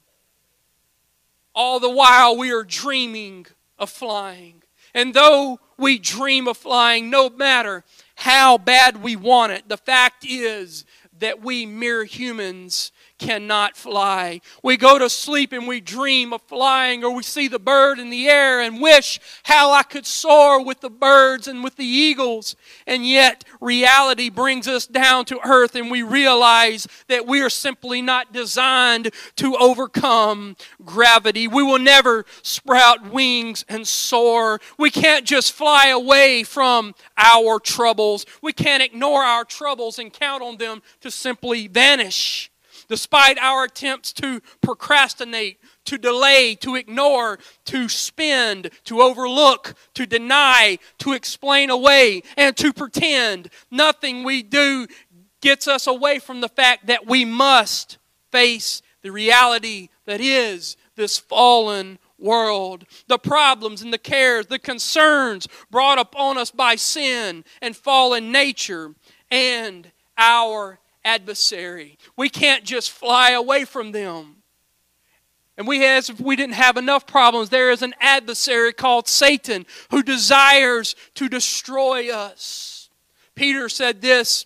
All 1.54 1.80
the 1.80 1.90
while 1.90 2.38
we 2.38 2.54
are 2.54 2.64
dreaming 2.64 3.46
of 3.78 3.90
flying. 3.90 4.64
And 4.94 5.14
though 5.14 5.60
we 5.80 5.98
dream 5.98 6.48
of 6.48 6.58
flying, 6.58 7.10
no 7.10 7.30
matter 7.30 7.84
how 8.16 8.58
bad 8.58 9.02
we 9.02 9.16
want 9.16 9.52
it, 9.52 9.70
the 9.70 9.78
fact 9.78 10.26
is 10.28 10.86
that 11.20 11.42
we 11.42 11.66
mere 11.66 12.04
humans 12.04 12.92
cannot 13.20 13.78
fly. 13.78 14.42
We 14.64 14.78
go 14.78 14.98
to 14.98 15.10
sleep 15.10 15.52
and 15.54 15.68
we 15.68 15.82
dream 15.82 16.34
of 16.34 16.42
flying, 16.44 17.04
or 17.04 17.14
we 17.14 17.24
see 17.24 17.48
the 17.48 17.60
bird 17.60 18.00
in 18.00 18.10
the 18.10 18.28
air 18.28 18.62
and 18.62 18.82
wish 18.82 19.20
how 19.44 19.72
I 19.72 19.84
could 19.84 20.06
soar 20.06 20.64
with 20.64 20.80
the 20.80 20.90
birds 20.90 21.48
and 21.48 21.64
with 21.64 21.76
the 21.76 21.86
eagles. 21.86 22.56
And 22.88 23.06
yet, 23.06 23.44
reality 23.62 24.30
brings 24.30 24.68
us 24.68 24.88
down 24.88 25.26
to 25.26 25.40
earth, 25.46 25.76
and 25.76 25.92
we 25.92 26.02
realize 26.02 26.88
that 27.08 27.28
we 27.28 27.42
are 27.42 27.50
simply 27.50 28.02
not 28.02 28.34
designed 28.34 29.12
to 29.36 29.56
overcome 29.58 30.56
gravity. 30.84 31.48
We 31.48 31.64
will 31.64 31.80
never 31.80 32.26
sprout 32.42 33.12
wings 33.12 33.66
and 33.68 33.88
soar. 33.88 34.60
We 34.78 34.90
can't 34.90 35.26
just 35.26 35.52
fly 35.52 35.88
away 35.88 36.44
from 36.44 36.96
our 37.18 37.60
troubles. 37.60 38.26
We 38.42 38.54
can't 38.54 38.82
ignore 38.82 39.24
our 39.24 39.44
troubles 39.44 40.00
and 40.00 40.14
count 40.14 40.42
on 40.42 40.58
them 40.58 40.82
to 41.02 41.12
simply 41.12 41.68
vanish 41.68 42.50
despite 42.90 43.38
our 43.38 43.64
attempts 43.64 44.12
to 44.12 44.42
procrastinate, 44.62 45.60
to 45.86 45.98
delay, 45.98 46.56
to 46.56 46.76
ignore, 46.76 47.40
to 47.66 47.88
spend, 47.88 48.70
to 48.84 49.02
overlook, 49.02 49.76
to 49.94 50.06
deny, 50.06 50.78
to 50.98 51.14
explain 51.14 51.70
away, 51.70 52.22
and 52.36 52.58
to 52.58 52.74
pretend, 52.74 53.50
nothing 53.72 54.24
we 54.24 54.44
do 54.44 54.88
gets 55.42 55.68
us 55.68 55.88
away 55.88 56.20
from 56.20 56.42
the 56.42 56.50
fact 56.50 56.88
that 56.88 57.08
we 57.08 57.24
must 57.24 57.98
face 58.32 58.82
the 59.02 59.12
reality 59.12 59.90
that 60.06 60.20
is 60.20 60.76
this 60.96 61.18
fallen 61.18 61.98
world, 62.18 62.84
the 63.08 63.18
problems 63.18 63.82
and 63.82 63.94
the 63.94 63.98
cares, 63.98 64.48
the 64.48 64.60
concerns 64.60 65.48
brought 65.72 65.98
upon 65.98 66.38
us 66.38 66.52
by 66.52 66.76
sin 66.76 67.46
and 67.62 67.78
fallen 67.78 68.32
nature, 68.32 68.94
and 69.32 69.90
our 70.18 70.80
adversary. 71.04 71.98
We 72.16 72.30
can't 72.30 72.64
just 72.64 72.92
fly 72.92 73.32
away 73.32 73.66
from 73.66 73.92
them. 73.92 74.38
And 75.58 75.68
we, 75.68 75.86
as 75.86 76.10
if 76.10 76.22
we 76.22 76.38
didn't 76.38 76.54
have 76.54 76.78
enough 76.78 77.06
problems, 77.06 77.50
there 77.50 77.70
is 77.70 77.82
an 77.82 77.94
adversary 78.00 78.72
called 78.72 79.10
Satan 79.10 79.66
who 79.92 80.02
desires 80.02 80.96
to 81.16 81.28
destroy 81.28 82.10
us. 82.10 82.90
Peter 83.36 83.68
said 83.68 84.02
this, 84.02 84.46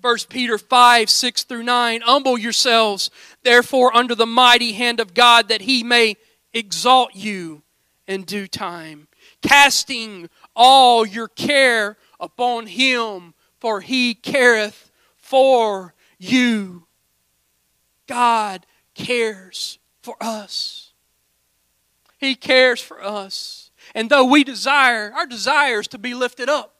1 0.00 0.16
Peter 0.28 0.56
5 0.56 1.10
6 1.10 1.44
through 1.44 1.64
9 1.64 2.00
Humble 2.02 2.38
yourselves, 2.38 3.10
therefore, 3.42 3.94
under 3.94 4.14
the 4.14 4.26
mighty 4.26 4.72
hand 4.72 5.00
of 5.00 5.14
God, 5.14 5.48
that 5.48 5.62
he 5.62 5.82
may 5.82 6.16
exalt 6.54 7.14
you 7.14 7.62
in 8.06 8.22
due 8.22 8.46
time, 8.46 9.08
casting 9.42 10.30
all 10.54 11.06
your 11.06 11.28
care 11.28 11.96
upon 12.20 12.68
him, 12.68 13.34
for 13.58 13.80
he 13.80 14.14
careth 14.14 14.85
for 15.26 15.94
you. 16.18 16.86
God 18.06 18.64
cares 18.94 19.78
for 20.02 20.16
us. 20.20 20.92
He 22.18 22.34
cares 22.34 22.80
for 22.80 23.02
us. 23.02 23.70
And 23.94 24.08
though 24.08 24.24
we 24.24 24.44
desire, 24.44 25.12
our 25.12 25.26
desire 25.26 25.80
is 25.80 25.88
to 25.88 25.98
be 25.98 26.14
lifted 26.14 26.48
up. 26.48 26.75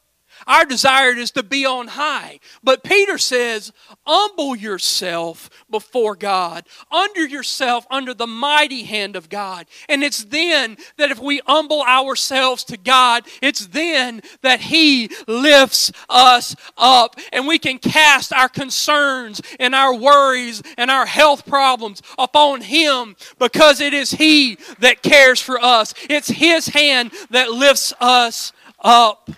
Our 0.47 0.65
desire 0.65 1.11
is 1.11 1.31
to 1.31 1.43
be 1.43 1.65
on 1.65 1.87
high. 1.87 2.39
But 2.63 2.83
Peter 2.83 3.17
says, 3.17 3.73
humble 4.05 4.55
yourself 4.55 5.49
before 5.69 6.15
God, 6.15 6.65
under 6.89 7.27
yourself 7.27 7.85
under 7.91 8.13
the 8.13 8.27
mighty 8.27 8.83
hand 8.83 9.15
of 9.15 9.29
God. 9.29 9.67
And 9.89 10.03
it's 10.03 10.23
then 10.23 10.77
that 10.97 11.11
if 11.11 11.19
we 11.19 11.41
humble 11.45 11.81
ourselves 11.83 12.63
to 12.65 12.77
God, 12.77 13.25
it's 13.41 13.67
then 13.67 14.21
that 14.41 14.61
He 14.61 15.11
lifts 15.27 15.91
us 16.09 16.55
up 16.77 17.17
and 17.33 17.45
we 17.45 17.59
can 17.59 17.77
cast 17.77 18.31
our 18.31 18.49
concerns 18.49 19.41
and 19.59 19.75
our 19.75 19.93
worries 19.93 20.63
and 20.77 20.89
our 20.89 21.05
health 21.05 21.45
problems 21.45 22.01
upon 22.17 22.61
Him 22.61 23.15
because 23.37 23.81
it 23.81 23.93
is 23.93 24.11
He 24.11 24.57
that 24.79 25.03
cares 25.03 25.41
for 25.41 25.59
us. 25.61 25.93
It's 26.09 26.29
His 26.29 26.67
hand 26.67 27.11
that 27.31 27.51
lifts 27.51 27.93
us 27.99 28.53
up. 28.79 29.29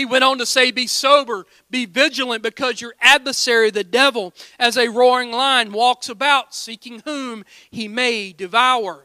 He 0.00 0.06
went 0.06 0.24
on 0.24 0.38
to 0.38 0.46
say, 0.46 0.70
Be 0.70 0.86
sober, 0.86 1.44
be 1.68 1.84
vigilant, 1.84 2.42
because 2.42 2.80
your 2.80 2.94
adversary, 3.02 3.70
the 3.70 3.84
devil, 3.84 4.32
as 4.58 4.78
a 4.78 4.88
roaring 4.88 5.30
lion, 5.30 5.72
walks 5.72 6.08
about, 6.08 6.54
seeking 6.54 7.02
whom 7.04 7.44
he 7.70 7.86
may 7.86 8.32
devour. 8.32 9.04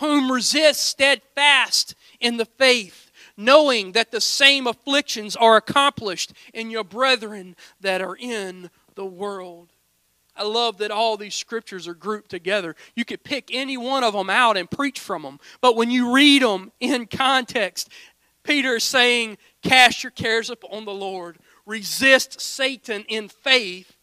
Whom 0.00 0.30
resist 0.30 0.82
steadfast 0.82 1.94
in 2.20 2.36
the 2.36 2.44
faith, 2.44 3.10
knowing 3.38 3.92
that 3.92 4.10
the 4.10 4.20
same 4.20 4.66
afflictions 4.66 5.34
are 5.34 5.56
accomplished 5.56 6.34
in 6.52 6.68
your 6.68 6.84
brethren 6.84 7.56
that 7.80 8.02
are 8.02 8.16
in 8.20 8.68
the 8.96 9.06
world. 9.06 9.70
I 10.36 10.42
love 10.42 10.76
that 10.78 10.90
all 10.90 11.16
these 11.16 11.34
scriptures 11.34 11.88
are 11.88 11.94
grouped 11.94 12.30
together. 12.30 12.76
You 12.94 13.06
could 13.06 13.24
pick 13.24 13.48
any 13.50 13.78
one 13.78 14.04
of 14.04 14.12
them 14.12 14.28
out 14.28 14.58
and 14.58 14.70
preach 14.70 15.00
from 15.00 15.22
them. 15.22 15.40
But 15.62 15.74
when 15.74 15.90
you 15.90 16.14
read 16.14 16.42
them 16.42 16.70
in 16.80 17.06
context, 17.06 17.88
Peter 18.42 18.76
is 18.76 18.84
saying, 18.84 19.38
Cast 19.64 20.04
your 20.04 20.10
cares 20.10 20.50
upon 20.50 20.84
the 20.84 20.94
Lord. 20.94 21.38
Resist 21.66 22.40
Satan 22.40 23.04
in 23.08 23.28
faith 23.28 23.96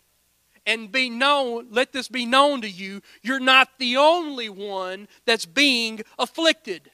and 0.66 0.92
be 0.92 1.10
known, 1.10 1.68
let 1.72 1.92
this 1.92 2.08
be 2.08 2.26
known 2.26 2.62
to 2.62 2.70
you, 2.70 3.02
you're 3.22 3.40
not 3.40 3.70
the 3.80 3.98
only 3.98 4.50
one 4.50 5.08
that's 5.26 5.46
being 5.46 6.02
afflicted. 6.20 6.92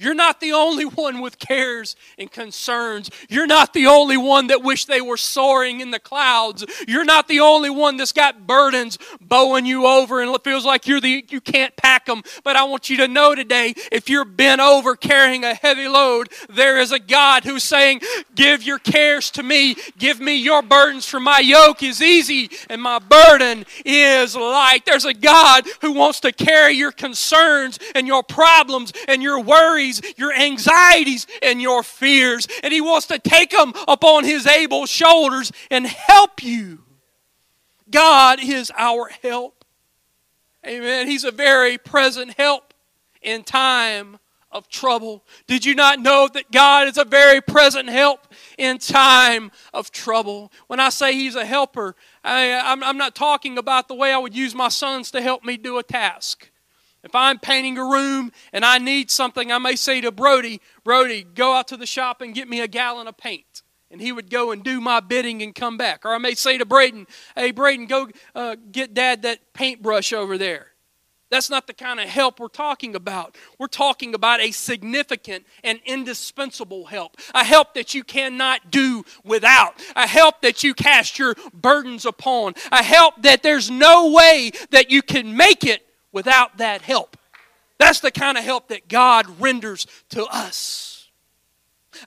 You're 0.00 0.14
not 0.14 0.40
the 0.40 0.52
only 0.52 0.84
one 0.84 1.20
with 1.20 1.40
cares 1.40 1.96
and 2.18 2.30
concerns. 2.30 3.10
You're 3.28 3.48
not 3.48 3.72
the 3.72 3.88
only 3.88 4.16
one 4.16 4.46
that 4.46 4.62
wish 4.62 4.84
they 4.84 5.00
were 5.00 5.16
soaring 5.16 5.80
in 5.80 5.90
the 5.90 5.98
clouds. 5.98 6.64
You're 6.86 7.04
not 7.04 7.26
the 7.26 7.40
only 7.40 7.68
one 7.68 7.96
that's 7.96 8.12
got 8.12 8.46
burdens 8.46 8.96
bowing 9.20 9.66
you 9.66 9.86
over 9.86 10.22
and 10.22 10.32
it 10.32 10.44
feels 10.44 10.64
like 10.64 10.86
you're 10.86 11.00
the 11.00 11.24
you 11.28 11.40
can't 11.40 11.74
pack 11.74 12.06
them. 12.06 12.22
But 12.44 12.54
I 12.54 12.62
want 12.62 12.88
you 12.88 12.98
to 12.98 13.08
know 13.08 13.34
today, 13.34 13.74
if 13.90 14.08
you're 14.08 14.24
bent 14.24 14.60
over 14.60 14.94
carrying 14.94 15.42
a 15.42 15.54
heavy 15.54 15.88
load, 15.88 16.28
there 16.48 16.78
is 16.78 16.92
a 16.92 17.00
God 17.00 17.42
who's 17.42 17.64
saying, 17.64 18.00
"Give 18.36 18.62
your 18.62 18.78
cares 18.78 19.32
to 19.32 19.42
me. 19.42 19.74
Give 19.98 20.20
me 20.20 20.36
your 20.36 20.62
burdens, 20.62 21.06
for 21.06 21.18
my 21.18 21.40
yoke 21.40 21.82
is 21.82 22.00
easy 22.00 22.50
and 22.70 22.80
my 22.80 23.00
burden 23.00 23.66
is 23.84 24.36
light." 24.36 24.84
There's 24.86 25.04
a 25.04 25.14
God 25.14 25.66
who 25.80 25.90
wants 25.90 26.20
to 26.20 26.30
carry 26.30 26.74
your 26.74 26.92
concerns 26.92 27.80
and 27.96 28.06
your 28.06 28.22
problems 28.22 28.92
and 29.08 29.24
your 29.24 29.40
worries 29.40 29.87
worries, 29.88 30.14
your 30.16 30.32
anxieties, 30.32 31.26
and 31.42 31.60
your 31.60 31.82
fears. 31.82 32.46
And 32.62 32.72
He 32.72 32.80
wants 32.80 33.06
to 33.06 33.18
take 33.18 33.50
them 33.50 33.72
upon 33.86 34.24
His 34.24 34.46
able 34.46 34.86
shoulders 34.86 35.52
and 35.70 35.86
help 35.86 36.42
you. 36.42 36.80
God 37.90 38.40
is 38.42 38.70
our 38.76 39.08
help. 39.22 39.64
Amen. 40.66 41.06
He's 41.06 41.24
a 41.24 41.30
very 41.30 41.78
present 41.78 42.34
help 42.36 42.74
in 43.22 43.42
time 43.42 44.18
of 44.50 44.68
trouble. 44.68 45.24
Did 45.46 45.64
you 45.64 45.74
not 45.74 46.00
know 46.00 46.28
that 46.32 46.50
God 46.50 46.88
is 46.88 46.98
a 46.98 47.04
very 47.04 47.40
present 47.40 47.88
help 47.88 48.26
in 48.56 48.78
time 48.78 49.50
of 49.72 49.90
trouble? 49.90 50.52
When 50.66 50.80
I 50.80 50.88
say 50.88 51.14
He's 51.14 51.36
a 51.36 51.46
helper, 51.46 51.94
I, 52.24 52.44
am 52.44 52.98
not 52.98 53.14
talking 53.14 53.56
about 53.56 53.88
the 53.88 53.94
way 53.94 54.12
I 54.12 54.18
would 54.18 54.34
use 54.34 54.54
my 54.54 54.68
sons 54.68 55.10
to 55.12 55.22
help 55.22 55.44
me 55.44 55.56
do 55.56 55.78
a 55.78 55.82
task. 55.82 56.50
If 57.04 57.14
I'm 57.14 57.38
painting 57.38 57.78
a 57.78 57.84
room 57.84 58.32
and 58.52 58.64
I 58.64 58.78
need 58.78 59.10
something, 59.10 59.52
I 59.52 59.58
may 59.58 59.76
say 59.76 60.00
to 60.00 60.10
Brody, 60.10 60.60
Brody, 60.84 61.22
go 61.22 61.54
out 61.54 61.68
to 61.68 61.76
the 61.76 61.86
shop 61.86 62.20
and 62.20 62.34
get 62.34 62.48
me 62.48 62.60
a 62.60 62.68
gallon 62.68 63.06
of 63.06 63.16
paint. 63.16 63.62
And 63.90 64.00
he 64.00 64.12
would 64.12 64.28
go 64.30 64.50
and 64.50 64.62
do 64.62 64.80
my 64.80 65.00
bidding 65.00 65.40
and 65.42 65.54
come 65.54 65.78
back. 65.78 66.04
Or 66.04 66.12
I 66.12 66.18
may 66.18 66.34
say 66.34 66.58
to 66.58 66.66
Braden, 66.66 67.06
hey, 67.34 67.52
Braden, 67.52 67.86
go 67.86 68.08
uh, 68.34 68.56
get 68.70 68.92
dad 68.92 69.22
that 69.22 69.54
paintbrush 69.54 70.12
over 70.12 70.36
there. 70.36 70.66
That's 71.30 71.50
not 71.50 71.66
the 71.66 71.74
kind 71.74 72.00
of 72.00 72.08
help 72.08 72.40
we're 72.40 72.48
talking 72.48 72.94
about. 72.94 73.36
We're 73.58 73.66
talking 73.66 74.14
about 74.14 74.40
a 74.40 74.50
significant 74.50 75.46
and 75.62 75.78
indispensable 75.84 76.86
help. 76.86 77.16
A 77.34 77.44
help 77.44 77.74
that 77.74 77.94
you 77.94 78.02
cannot 78.02 78.70
do 78.70 79.04
without. 79.24 79.74
A 79.94 80.06
help 80.06 80.40
that 80.40 80.64
you 80.64 80.74
cast 80.74 81.18
your 81.18 81.34
burdens 81.52 82.06
upon. 82.06 82.54
A 82.72 82.82
help 82.82 83.22
that 83.22 83.42
there's 83.42 83.70
no 83.70 84.10
way 84.10 84.52
that 84.70 84.90
you 84.90 85.02
can 85.02 85.36
make 85.36 85.64
it 85.64 85.87
without 86.18 86.58
that 86.58 86.82
help. 86.82 87.16
That's 87.78 88.00
the 88.00 88.10
kind 88.10 88.36
of 88.36 88.42
help 88.42 88.66
that 88.70 88.88
God 88.88 89.40
renders 89.40 89.86
to 90.08 90.24
us. 90.24 91.06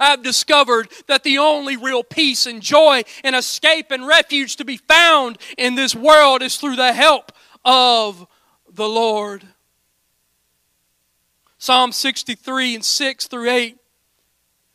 I've 0.02 0.22
discovered 0.22 0.90
that 1.08 1.24
the 1.24 1.38
only 1.38 1.78
real 1.78 2.04
peace 2.04 2.46
and 2.46 2.62
joy 2.62 3.04
and 3.24 3.38
escape 3.38 3.90
and 3.90 4.06
refuge 4.06 4.58
to 4.58 4.66
be 4.66 4.76
found 4.76 5.38
in 5.58 5.76
this 5.76 5.96
world 5.96 6.42
is 6.42 6.58
through 6.58 6.76
the 6.76 6.92
help 6.92 7.32
of 7.64 8.28
the 8.70 8.88
Lord. 8.88 9.46
Psalm 11.58 11.94
63 11.94 12.76
and 12.76 12.84
6 12.84 13.28
through 13.28 13.50
8. 13.50 13.78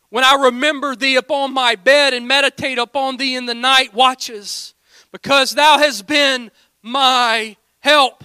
When 0.08 0.24
I 0.24 0.44
remember 0.44 0.96
thee 0.96 1.16
upon 1.16 1.52
my 1.52 1.74
bed 1.74 2.14
and 2.14 2.26
meditate 2.26 2.78
upon 2.78 3.18
thee 3.18 3.36
in 3.36 3.44
the 3.44 3.54
night 3.54 3.92
watches, 3.92 4.72
because 5.12 5.54
thou 5.54 5.76
hast 5.76 6.06
been 6.06 6.50
my 6.80 7.56
help. 7.80 8.24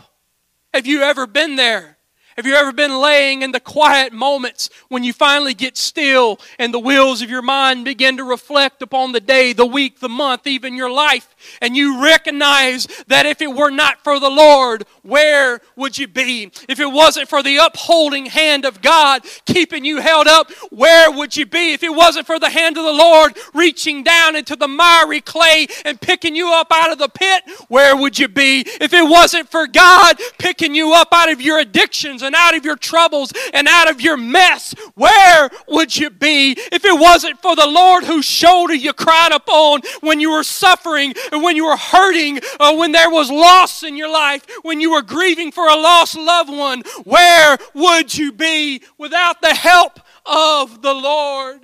Have 0.73 0.87
you 0.87 1.01
ever 1.01 1.27
been 1.27 1.57
there? 1.57 1.97
Have 2.37 2.45
you 2.45 2.55
ever 2.55 2.71
been 2.71 2.97
laying 2.97 3.41
in 3.41 3.51
the 3.51 3.59
quiet 3.59 4.13
moments 4.13 4.69
when 4.87 5.03
you 5.03 5.11
finally 5.11 5.53
get 5.53 5.75
still 5.75 6.39
and 6.57 6.73
the 6.73 6.79
wheels 6.79 7.21
of 7.21 7.29
your 7.29 7.41
mind 7.41 7.83
begin 7.83 8.15
to 8.17 8.23
reflect 8.23 8.81
upon 8.81 9.11
the 9.11 9.19
day, 9.19 9.51
the 9.51 9.65
week, 9.65 9.99
the 9.99 10.07
month, 10.07 10.47
even 10.47 10.77
your 10.77 10.89
life? 10.89 11.30
And 11.61 11.75
you 11.75 12.03
recognize 12.03 12.87
that 13.07 13.25
if 13.25 13.41
it 13.41 13.53
were 13.53 13.69
not 13.69 14.03
for 14.03 14.19
the 14.19 14.29
Lord, 14.29 14.85
where 15.03 15.61
would 15.75 15.97
you 15.97 16.07
be? 16.07 16.51
If 16.67 16.79
it 16.79 16.91
wasn't 16.91 17.29
for 17.29 17.43
the 17.43 17.57
upholding 17.57 18.27
hand 18.27 18.65
of 18.65 18.81
God 18.81 19.23
keeping 19.45 19.85
you 19.85 19.97
held 19.97 20.27
up, 20.27 20.51
where 20.69 21.11
would 21.11 21.35
you 21.35 21.45
be? 21.45 21.73
If 21.73 21.83
it 21.83 21.93
wasn't 21.93 22.27
for 22.27 22.39
the 22.39 22.49
hand 22.49 22.77
of 22.77 22.83
the 22.83 22.91
Lord 22.91 23.37
reaching 23.53 24.03
down 24.03 24.35
into 24.35 24.55
the 24.55 24.67
miry 24.67 25.21
clay 25.21 25.67
and 25.85 25.99
picking 25.99 26.35
you 26.35 26.53
up 26.53 26.67
out 26.71 26.91
of 26.91 26.97
the 26.97 27.09
pit, 27.09 27.43
where 27.67 27.95
would 27.95 28.17
you 28.17 28.27
be? 28.27 28.61
If 28.79 28.93
it 28.93 29.07
wasn't 29.07 29.49
for 29.49 29.67
God 29.67 30.17
picking 30.37 30.73
you 30.75 30.93
up 30.93 31.09
out 31.11 31.31
of 31.31 31.41
your 31.41 31.59
addictions, 31.59 32.21
and 32.21 32.35
out 32.35 32.55
of 32.55 32.65
your 32.65 32.75
troubles 32.75 33.31
and 33.53 33.67
out 33.67 33.89
of 33.89 34.01
your 34.01 34.17
mess, 34.17 34.73
where 34.95 35.49
would 35.67 35.95
you 35.95 36.09
be 36.09 36.55
if 36.71 36.85
it 36.85 36.99
wasn't 36.99 37.41
for 37.41 37.55
the 37.55 37.67
Lord 37.67 38.03
whose 38.03 38.25
shoulder 38.25 38.73
you 38.73 38.93
cried 38.93 39.31
upon 39.31 39.81
when 40.01 40.19
you 40.19 40.31
were 40.31 40.43
suffering, 40.43 41.13
when 41.31 41.55
you 41.55 41.65
were 41.65 41.77
hurting, 41.77 42.39
uh, 42.59 42.75
when 42.75 42.91
there 42.91 43.09
was 43.09 43.31
loss 43.31 43.83
in 43.83 43.95
your 43.95 44.11
life, 44.11 44.45
when 44.63 44.81
you 44.81 44.91
were 44.91 45.01
grieving 45.01 45.51
for 45.51 45.67
a 45.67 45.75
lost 45.75 46.17
loved 46.17 46.49
one? 46.49 46.83
Where 47.03 47.57
would 47.73 48.17
you 48.17 48.31
be 48.31 48.81
without 48.97 49.41
the 49.41 49.53
help 49.53 49.99
of 50.25 50.81
the 50.81 50.93
Lord? 50.93 51.61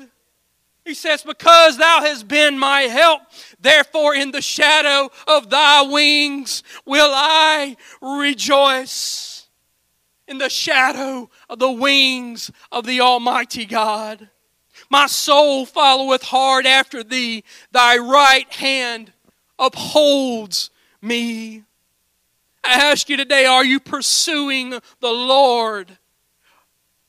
He 0.85 0.93
says, 0.93 1.21
Because 1.21 1.77
thou 1.77 2.01
hast 2.01 2.27
been 2.27 2.57
my 2.57 2.83
help, 2.83 3.21
therefore 3.59 4.15
in 4.15 4.31
the 4.31 4.41
shadow 4.41 5.11
of 5.27 5.49
thy 5.49 5.81
wings 5.81 6.63
will 6.85 7.11
I 7.13 7.75
rejoice 8.01 9.47
in 10.27 10.37
the 10.37 10.49
shadow 10.49 11.29
of 11.49 11.59
the 11.59 11.71
wings 11.71 12.51
of 12.71 12.85
the 12.85 13.01
Almighty 13.01 13.65
God. 13.65 14.29
My 14.89 15.07
soul 15.07 15.65
followeth 15.65 16.23
hard 16.23 16.65
after 16.65 17.03
thee, 17.03 17.43
thy 17.71 17.97
right 17.97 18.51
hand 18.53 19.11
upholds 19.59 20.69
me. 21.01 21.63
I 22.63 22.91
ask 22.91 23.07
you 23.09 23.17
today, 23.17 23.45
are 23.45 23.65
you 23.65 23.79
pursuing 23.79 24.71
the 24.71 24.81
Lord? 25.01 25.97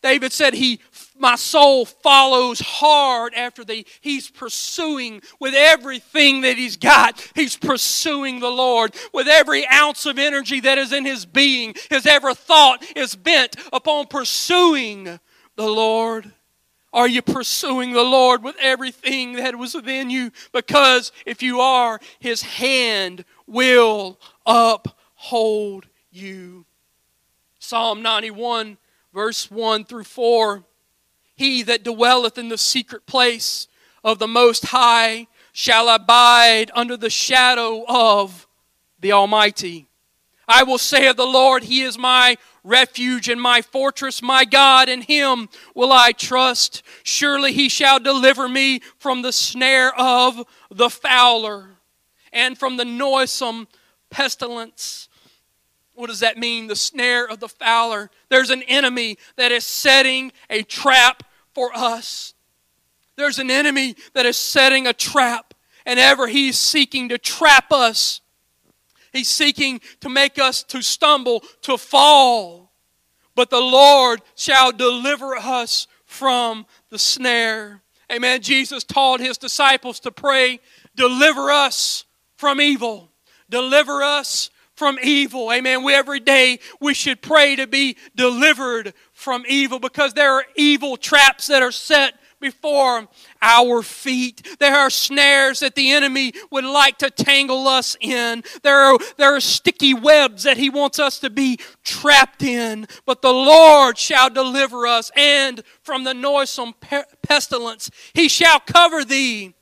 David 0.02 0.32
said 0.32 0.54
he 0.54 0.80
my 1.18 1.34
soul 1.34 1.84
follows 1.84 2.60
hard 2.60 3.34
after 3.34 3.64
thee. 3.64 3.84
He's 4.00 4.30
pursuing 4.30 5.20
with 5.40 5.52
everything 5.54 6.42
that 6.42 6.56
he's 6.56 6.76
got. 6.76 7.28
He's 7.34 7.56
pursuing 7.56 8.38
the 8.38 8.50
Lord 8.50 8.94
with 9.12 9.26
every 9.26 9.66
ounce 9.66 10.06
of 10.06 10.18
energy 10.18 10.60
that 10.60 10.78
is 10.78 10.92
in 10.92 11.04
his 11.04 11.26
being. 11.26 11.74
His 11.90 12.06
every 12.06 12.34
thought 12.34 12.84
is 12.96 13.16
bent 13.16 13.56
upon 13.72 14.06
pursuing 14.06 15.18
the 15.56 15.66
Lord. 15.66 16.32
Are 16.92 17.08
you 17.08 17.22
pursuing 17.22 17.92
the 17.92 18.02
Lord 18.02 18.42
with 18.42 18.56
everything 18.60 19.34
that 19.34 19.56
was 19.56 19.74
within 19.74 20.10
you? 20.10 20.32
Because 20.52 21.12
if 21.26 21.42
you 21.42 21.60
are, 21.60 22.00
his 22.18 22.42
hand 22.42 23.24
will 23.46 24.18
uphold 24.46 25.86
you. 26.10 26.64
Psalm 27.58 28.00
91, 28.00 28.78
verse 29.12 29.50
1 29.50 29.84
through 29.84 30.04
4 30.04 30.64
he 31.38 31.62
that 31.62 31.84
dwelleth 31.84 32.36
in 32.36 32.48
the 32.48 32.58
secret 32.58 33.06
place 33.06 33.68
of 34.02 34.18
the 34.18 34.26
Most 34.26 34.66
High 34.66 35.28
shall 35.52 35.88
abide 35.88 36.72
under 36.74 36.96
the 36.96 37.10
shadow 37.10 37.84
of 37.86 38.48
the 38.98 39.12
Almighty. 39.12 39.86
I 40.48 40.64
will 40.64 40.78
say 40.78 41.06
of 41.06 41.16
the 41.16 41.28
Lord, 41.28 41.62
He 41.62 41.82
is 41.82 41.96
my 41.96 42.38
refuge 42.68 43.28
and 43.28 43.40
my 43.40 43.62
fortress, 43.62 44.22
my 44.22 44.44
God, 44.44 44.88
in 44.88 45.02
Him 45.02 45.48
will 45.74 45.92
I 45.92 46.12
trust. 46.12 46.82
Surely 47.02 47.52
He 47.52 47.68
shall 47.68 47.98
deliver 47.98 48.48
me 48.48 48.80
from 48.98 49.22
the 49.22 49.32
snare 49.32 49.92
of 49.98 50.46
the 50.70 50.90
fowler 50.90 51.70
and 52.32 52.56
from 52.56 52.76
the 52.76 52.84
noisome 52.84 53.66
pestilence. 54.10 55.08
What 55.94 56.08
does 56.08 56.20
that 56.20 56.38
mean? 56.38 56.68
The 56.68 56.76
snare 56.76 57.26
of 57.26 57.40
the 57.40 57.48
fowler. 57.48 58.10
There's 58.28 58.50
an 58.50 58.62
enemy 58.62 59.18
that 59.36 59.50
is 59.50 59.64
setting 59.64 60.30
a 60.48 60.62
trap 60.62 61.24
for 61.54 61.70
us. 61.74 62.34
There's 63.16 63.40
an 63.40 63.50
enemy 63.50 63.96
that 64.12 64.24
is 64.24 64.36
setting 64.36 64.86
a 64.86 64.92
trap, 64.92 65.54
and 65.84 65.98
ever 65.98 66.28
he's 66.28 66.56
seeking 66.56 67.08
to 67.08 67.18
trap 67.18 67.72
us. 67.72 68.20
He's 69.18 69.28
seeking 69.28 69.80
to 70.00 70.08
make 70.08 70.38
us 70.38 70.62
to 70.64 70.80
stumble, 70.80 71.42
to 71.62 71.76
fall. 71.76 72.70
But 73.34 73.50
the 73.50 73.60
Lord 73.60 74.22
shall 74.36 74.70
deliver 74.70 75.36
us 75.36 75.88
from 76.04 76.66
the 76.90 77.00
snare. 77.00 77.82
Amen. 78.12 78.40
Jesus 78.40 78.84
taught 78.84 79.18
his 79.18 79.36
disciples 79.36 79.98
to 80.00 80.12
pray, 80.12 80.60
deliver 80.94 81.50
us 81.50 82.04
from 82.36 82.60
evil. 82.60 83.10
Deliver 83.50 84.04
us 84.04 84.50
from 84.76 85.00
evil. 85.02 85.52
Amen. 85.52 85.82
We 85.82 85.94
every 85.94 86.20
day 86.20 86.60
we 86.80 86.94
should 86.94 87.20
pray 87.20 87.56
to 87.56 87.66
be 87.66 87.96
delivered 88.14 88.94
from 89.12 89.44
evil 89.48 89.80
because 89.80 90.14
there 90.14 90.32
are 90.34 90.44
evil 90.54 90.96
traps 90.96 91.48
that 91.48 91.60
are 91.60 91.72
set 91.72 92.14
before 92.40 93.08
our 93.42 93.82
feet. 93.82 94.56
There 94.58 94.76
are 94.76 94.90
snares 94.90 95.60
that 95.60 95.74
the 95.74 95.92
enemy 95.92 96.32
would 96.50 96.64
like 96.64 96.98
to 96.98 97.10
tangle 97.10 97.66
us 97.68 97.96
in. 98.00 98.44
There 98.62 98.78
are, 98.78 98.98
there 99.16 99.34
are 99.34 99.40
sticky 99.40 99.94
webs 99.94 100.44
that 100.44 100.56
he 100.56 100.70
wants 100.70 100.98
us 100.98 101.18
to 101.20 101.30
be 101.30 101.58
trapped 101.84 102.42
in. 102.42 102.86
But 103.06 103.22
the 103.22 103.32
Lord 103.32 103.98
shall 103.98 104.30
deliver 104.30 104.86
us, 104.86 105.10
and 105.16 105.62
from 105.82 106.04
the 106.04 106.14
noisome 106.14 106.74
pestilence 107.22 107.90
he 108.12 108.28
shall 108.28 108.60
cover 108.60 109.04
thee 109.04 109.54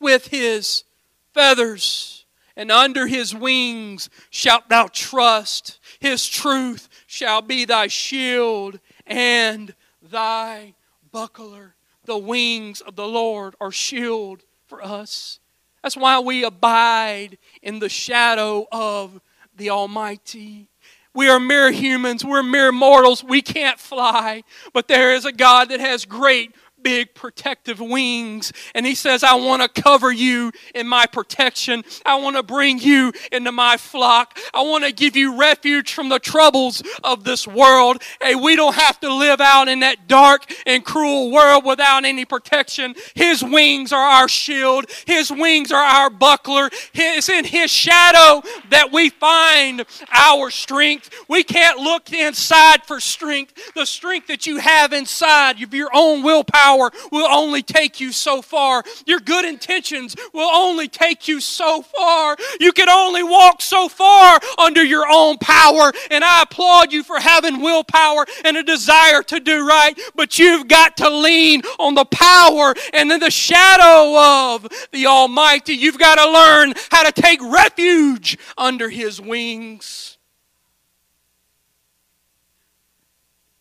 with 0.00 0.28
his 0.28 0.84
feathers 1.32 2.22
and 2.56 2.70
under 2.70 3.06
his 3.06 3.34
wings 3.34 4.10
shalt 4.30 4.68
thou 4.68 4.88
trust. 4.92 5.78
His 6.00 6.26
truth 6.26 6.88
shall 7.06 7.42
be 7.42 7.64
thy 7.64 7.86
shield 7.86 8.78
and 9.06 9.74
thy 10.02 10.74
buckler. 11.10 11.74
The 12.04 12.18
wings 12.18 12.80
of 12.80 12.96
the 12.96 13.06
Lord 13.06 13.54
are 13.60 13.70
shield 13.70 14.42
for 14.66 14.82
us. 14.84 15.38
That's 15.82 15.96
why 15.96 16.18
we 16.20 16.44
abide 16.44 17.38
in 17.60 17.78
the 17.78 17.88
shadow 17.88 18.66
of 18.70 19.20
the 19.56 19.70
Almighty. 19.70 20.68
We 21.14 21.28
are 21.28 21.40
mere 21.40 21.70
humans. 21.70 22.24
We're 22.24 22.42
mere 22.42 22.72
mortals. 22.72 23.22
We 23.22 23.42
can't 23.42 23.78
fly. 23.78 24.44
But 24.72 24.88
there 24.88 25.12
is 25.14 25.24
a 25.24 25.32
God 25.32 25.68
that 25.68 25.80
has 25.80 26.04
great 26.04 26.54
big 26.82 27.14
protective 27.14 27.80
wings. 27.80 28.52
And 28.74 28.84
he 28.86 28.94
says, 28.94 29.22
I 29.22 29.34
want 29.34 29.62
to 29.62 29.82
cover 29.82 30.12
you 30.12 30.52
in 30.74 30.86
my 30.86 31.06
protection. 31.06 31.84
I 32.04 32.16
want 32.16 32.36
to 32.36 32.42
bring 32.42 32.78
you 32.78 33.12
into 33.30 33.52
my 33.52 33.76
flock. 33.76 34.38
I 34.52 34.62
want 34.62 34.84
to 34.84 34.92
give 34.92 35.16
you 35.16 35.38
refuge 35.38 35.92
from 35.92 36.08
the 36.08 36.18
troubles 36.18 36.82
of 37.04 37.24
this 37.24 37.46
world. 37.46 38.02
Hey, 38.20 38.34
we 38.34 38.56
don't 38.56 38.74
have 38.74 38.98
to 39.00 39.14
live 39.14 39.40
out 39.40 39.68
in 39.68 39.80
that 39.80 40.08
dark 40.08 40.44
and 40.66 40.84
cruel 40.84 41.30
world 41.30 41.64
without 41.64 42.04
any 42.04 42.24
protection. 42.24 42.94
His 43.14 43.42
wings 43.42 43.92
are 43.92 44.02
our 44.02 44.28
shield, 44.28 44.86
His 45.06 45.30
wings 45.30 45.72
are 45.72 45.84
our 45.84 46.10
buckler. 46.10 46.70
It's 46.94 47.28
in 47.28 47.44
His 47.44 47.70
shadow 47.70 48.42
that 48.70 48.90
we 48.92 49.10
find 49.10 49.84
our 50.12 50.50
strength. 50.50 51.10
We 51.28 51.44
can't 51.44 51.78
look 51.78 52.12
inside 52.12 52.84
for 52.84 53.00
strength. 53.00 53.74
The 53.74 53.86
strength 53.86 54.28
that 54.28 54.46
you 54.46 54.58
have 54.58 54.92
inside 54.92 55.62
of 55.62 55.74
your 55.74 55.90
own 55.92 56.22
willpower 56.22 56.71
power 56.72 56.90
will 57.10 57.26
only 57.26 57.62
take 57.62 58.00
you 58.00 58.12
so 58.12 58.42
far. 58.42 58.82
Your 59.06 59.20
good 59.20 59.44
intentions 59.44 60.16
will 60.32 60.50
only 60.50 60.88
take 60.88 61.28
you 61.28 61.40
so 61.40 61.82
far. 61.82 62.36
You 62.60 62.72
can 62.72 62.88
only 62.88 63.22
walk 63.22 63.62
so 63.62 63.88
far 63.88 64.40
under 64.58 64.82
your 64.82 65.06
own 65.10 65.38
power. 65.38 65.92
And 66.10 66.24
I 66.24 66.42
applaud 66.42 66.92
you 66.92 67.02
for 67.02 67.18
having 67.18 67.60
willpower 67.60 68.26
and 68.44 68.56
a 68.56 68.62
desire 68.62 69.22
to 69.24 69.40
do 69.40 69.66
right. 69.66 69.98
But 70.14 70.38
you've 70.38 70.68
got 70.68 70.96
to 70.98 71.10
lean 71.10 71.62
on 71.78 71.94
the 71.94 72.04
power 72.04 72.74
and 72.92 73.10
in 73.10 73.20
the 73.20 73.30
shadow 73.30 74.18
of 74.54 74.68
the 74.92 75.06
Almighty. 75.06 75.74
You've 75.74 75.98
got 75.98 76.16
to 76.16 76.30
learn 76.30 76.74
how 76.90 77.02
to 77.08 77.12
take 77.12 77.40
refuge 77.42 78.38
under 78.56 78.88
His 78.88 79.20
wings. 79.20 80.11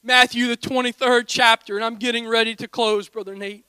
Matthew, 0.03 0.47
the 0.47 0.57
23rd 0.57 1.25
chapter, 1.27 1.75
and 1.75 1.85
I'm 1.85 1.97
getting 1.97 2.27
ready 2.27 2.55
to 2.55 2.67
close, 2.67 3.07
Brother 3.07 3.35
Nate. 3.35 3.65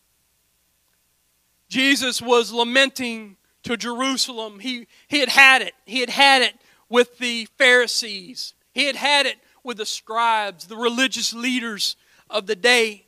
Jesus 1.68 2.22
was 2.22 2.52
lamenting 2.52 3.36
to 3.64 3.76
Jerusalem. 3.76 4.58
He, 4.58 4.86
he 5.08 5.20
had 5.20 5.28
had 5.28 5.62
it. 5.62 5.74
He 5.84 6.00
had 6.00 6.10
had 6.10 6.42
it 6.42 6.54
with 6.88 7.18
the 7.18 7.46
Pharisees. 7.58 8.54
He 8.72 8.86
had 8.86 8.96
had 8.96 9.26
it 9.26 9.36
with 9.62 9.76
the 9.76 9.86
scribes, 9.86 10.66
the 10.66 10.76
religious 10.76 11.34
leaders 11.34 11.96
of 12.30 12.46
the 12.46 12.56
day. 12.56 13.04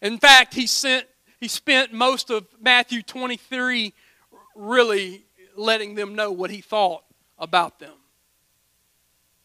In 0.00 0.18
fact, 0.18 0.54
he 0.54 0.66
sent 0.66 1.06
he 1.40 1.48
spent 1.48 1.92
most 1.92 2.30
of 2.30 2.46
Matthew 2.60 3.02
23 3.02 3.92
really 4.54 5.24
letting 5.56 5.96
them 5.96 6.14
know 6.14 6.30
what 6.30 6.52
he 6.52 6.60
thought 6.60 7.02
about 7.36 7.80
them. 7.80 7.94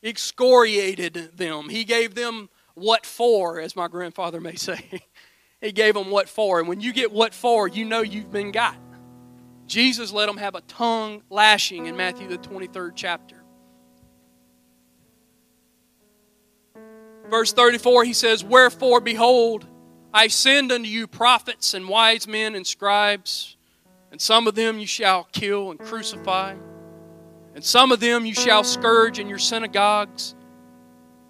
He 0.03 0.09
excoriated 0.09 1.31
them. 1.37 1.69
He 1.69 1.83
gave 1.83 2.13
them 2.13 2.49
what 2.77 3.05
for, 3.05 3.59
as 3.59 3.75
my 3.75 3.87
grandfather 3.87 4.39
may 4.39 4.55
say. 4.55 5.01
he 5.61 5.71
gave 5.71 5.95
them 5.95 6.11
what 6.11 6.29
for. 6.29 6.59
And 6.59 6.67
when 6.67 6.79
you 6.79 6.93
get 6.93 7.11
what 7.11 7.33
for, 7.33 7.67
you 7.67 7.85
know 7.85 8.01
you've 8.01 8.31
been 8.31 8.51
got. 8.51 8.77
Jesus 9.65 10.11
let 10.11 10.27
them 10.27 10.37
have 10.37 10.55
a 10.55 10.61
tongue 10.61 11.23
lashing 11.29 11.87
in 11.87 11.97
Matthew 11.97 12.27
the 12.27 12.37
23rd 12.37 12.91
chapter. 12.95 13.43
Verse 17.29 17.51
34, 17.51 18.05
he 18.05 18.13
says, 18.13 18.43
Wherefore, 18.43 19.01
behold, 19.01 19.67
I 20.13 20.27
send 20.27 20.71
unto 20.71 20.87
you 20.87 21.07
prophets 21.07 21.73
and 21.73 21.89
wise 21.89 22.27
men 22.27 22.55
and 22.55 22.65
scribes, 22.65 23.57
and 24.11 24.21
some 24.21 24.47
of 24.47 24.55
them 24.55 24.79
you 24.79 24.87
shall 24.87 25.25
kill 25.33 25.71
and 25.71 25.79
crucify, 25.79 26.55
and 27.55 27.63
some 27.63 27.91
of 27.91 27.99
them 27.99 28.25
you 28.25 28.33
shall 28.33 28.63
scourge 28.63 29.19
in 29.19 29.27
your 29.27 29.39
synagogues 29.39 30.35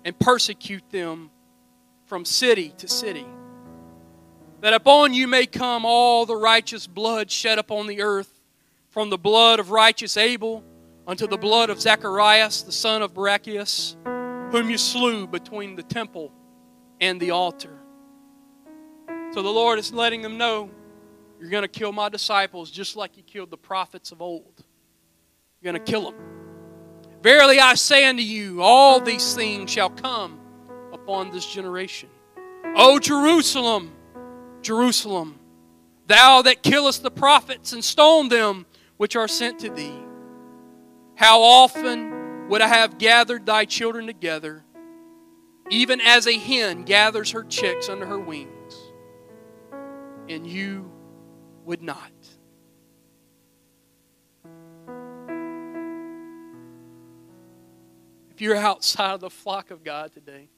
and 0.05 0.17
persecute 0.19 0.87
them 0.91 1.31
from 2.07 2.25
city 2.25 2.73
to 2.77 2.87
city. 2.87 3.25
That 4.61 4.73
upon 4.73 5.13
you 5.13 5.27
may 5.27 5.45
come 5.45 5.85
all 5.85 6.25
the 6.25 6.35
righteous 6.35 6.87
blood 6.87 7.29
shed 7.29 7.59
upon 7.59 7.87
the 7.87 8.01
earth, 8.01 8.41
from 8.89 9.11
the 9.11 9.17
blood 9.17 9.59
of 9.59 9.69
righteous 9.69 10.17
Abel 10.17 10.63
unto 11.05 11.27
the 11.27 11.37
blood 11.37 11.69
of 11.69 11.79
Zacharias, 11.79 12.63
the 12.63 12.71
son 12.71 13.03
of 13.03 13.13
Barachias 13.13 13.95
whom 14.51 14.69
you 14.69 14.77
slew 14.77 15.27
between 15.27 15.75
the 15.75 15.83
temple 15.83 16.31
and 17.01 17.19
the 17.19 17.31
altar. 17.31 17.77
So 19.33 19.41
the 19.41 19.49
Lord 19.49 19.77
is 19.77 19.91
letting 19.91 20.21
them 20.21 20.37
know 20.37 20.69
you're 21.39 21.49
going 21.49 21.63
to 21.63 21.67
kill 21.67 21.91
my 21.91 22.09
disciples 22.09 22.71
just 22.71 22.95
like 22.95 23.17
you 23.17 23.23
killed 23.23 23.51
the 23.51 23.57
prophets 23.57 24.11
of 24.11 24.21
old. 24.21 24.63
You're 25.61 25.73
going 25.73 25.83
to 25.83 25.91
kill 25.91 26.11
them. 26.11 26.15
Verily 27.21 27.59
I 27.59 27.73
say 27.75 28.07
unto 28.07 28.23
you, 28.23 28.61
all 28.61 29.01
these 29.01 29.35
things 29.35 29.69
shall 29.69 29.89
come 29.89 30.39
upon 31.07 31.31
this 31.31 31.45
generation. 31.45 32.09
O 32.75 32.99
Jerusalem, 32.99 33.93
Jerusalem, 34.61 35.39
thou 36.05 36.41
that 36.41 36.61
killest 36.61 37.01
the 37.01 37.09
prophets 37.09 37.71
and 37.71 37.81
stone 37.81 38.27
them 38.27 38.65
which 38.97 39.15
are 39.15 39.29
sent 39.29 39.59
to 39.59 39.69
thee, 39.69 39.97
how 41.15 41.41
often 41.41 42.49
would 42.49 42.61
I 42.61 42.67
have 42.67 42.97
gathered 42.97 43.45
thy 43.45 43.63
children 43.63 44.05
together, 44.05 44.65
even 45.69 46.01
as 46.01 46.27
a 46.27 46.37
hen 46.37 46.83
gathers 46.83 47.31
her 47.31 47.45
chicks 47.45 47.87
under 47.87 48.05
her 48.05 48.19
wings, 48.19 48.75
and 50.27 50.45
you 50.45 50.91
would 51.63 51.81
not. 51.81 52.11
If 58.29 58.41
you're 58.41 58.57
outside 58.57 59.13
of 59.13 59.21
the 59.21 59.29
flock 59.29 59.71
of 59.71 59.85
God 59.85 60.11
today, 60.13 60.49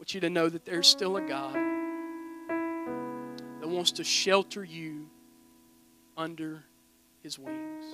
want 0.00 0.14
you 0.14 0.20
to 0.20 0.30
know 0.30 0.48
that 0.48 0.64
there's 0.64 0.88
still 0.88 1.18
a 1.18 1.20
God 1.20 1.54
that 3.60 3.68
wants 3.68 3.92
to 3.92 4.02
shelter 4.02 4.64
you 4.64 5.10
under 6.16 6.64
his 7.22 7.38
wings. 7.38 7.84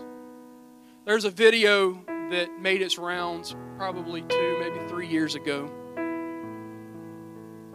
There's 1.05 1.25
a 1.25 1.31
video 1.31 2.01
that 2.31 2.61
made 2.61 2.81
its 2.81 2.97
rounds 2.97 3.57
probably 3.77 4.23
two, 4.23 4.57
maybe 4.61 4.79
three 4.87 5.09
years 5.09 5.35
ago. 5.35 5.69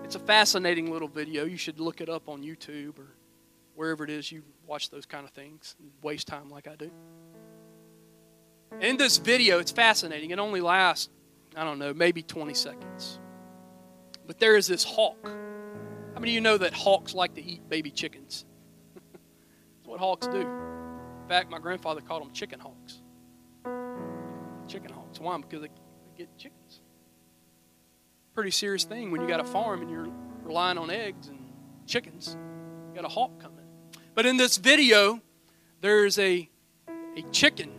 It's 0.06 0.16
a 0.16 0.20
fascinating 0.20 0.90
little 0.94 1.10
video. 1.10 1.44
You 1.44 1.58
should 1.58 1.82
look 1.82 2.00
it 2.00 2.08
up 2.08 2.30
on 2.30 2.42
YouTube 2.42 3.00
or 3.00 3.14
wherever 3.76 4.06
it 4.06 4.10
is 4.10 4.32
you 4.32 4.44
watch 4.66 4.90
those 4.92 5.06
kind 5.06 5.26
of 5.26 5.32
things 5.32 5.76
and 5.78 5.92
waste 6.02 6.28
time 6.28 6.50
like 6.50 6.70
I 6.70 6.78
do. 6.78 6.90
In 8.80 8.96
this 8.96 9.18
video, 9.18 9.60
it's 9.60 9.72
fascinating. 9.74 10.32
It 10.32 10.40
only 10.40 10.62
lasts, 10.62 11.10
I 11.54 11.66
don't 11.66 11.80
know, 11.80 11.94
maybe 11.94 12.24
20 12.24 12.54
seconds. 12.54 13.20
But 14.28 14.40
there 14.40 14.56
is 14.56 14.68
this 14.68 14.84
hawk. 14.84 15.18
How 15.24 16.20
many 16.20 16.32
of 16.32 16.36
you 16.36 16.42
know 16.42 16.58
that 16.58 16.74
hawks 16.74 17.14
like 17.14 17.36
to 17.36 17.44
eat 17.44 17.68
baby 17.70 17.92
chickens? 17.92 18.46
That's 18.96 19.88
what 19.88 20.00
hawks 20.00 20.28
do. 20.28 20.42
In 20.42 21.28
fact, 21.28 21.50
my 21.50 21.60
grandfather 21.60 22.02
called 22.02 22.24
them 22.24 22.32
chicken 22.32 22.60
hawks 22.60 23.02
chicken 24.72 24.92
hawks. 24.92 25.20
Why? 25.20 25.38
Because 25.38 25.62
they, 25.62 25.70
get 26.18 26.38
chickens. 26.38 26.82
Pretty 28.34 28.52
serious 28.52 28.84
thing 28.84 29.12
when 29.12 29.22
you 29.22 29.28
got 29.28 29.40
a 29.40 29.46
farm 29.46 29.82
and 29.82 29.90
you're 29.90 30.08
relying 30.44 30.78
on 30.78 30.90
eggs 30.90 31.28
and 31.28 31.40
chickens. 31.86 32.38
You 32.90 32.96
got 32.96 33.06
a 33.06 33.14
hawk 33.14 33.40
coming. 33.40 33.66
But 34.16 34.26
in 34.26 34.38
this 34.38 34.58
video, 34.58 35.20
there's 35.82 36.18
a 36.20 36.50
a 37.18 37.22
chicken 37.32 37.72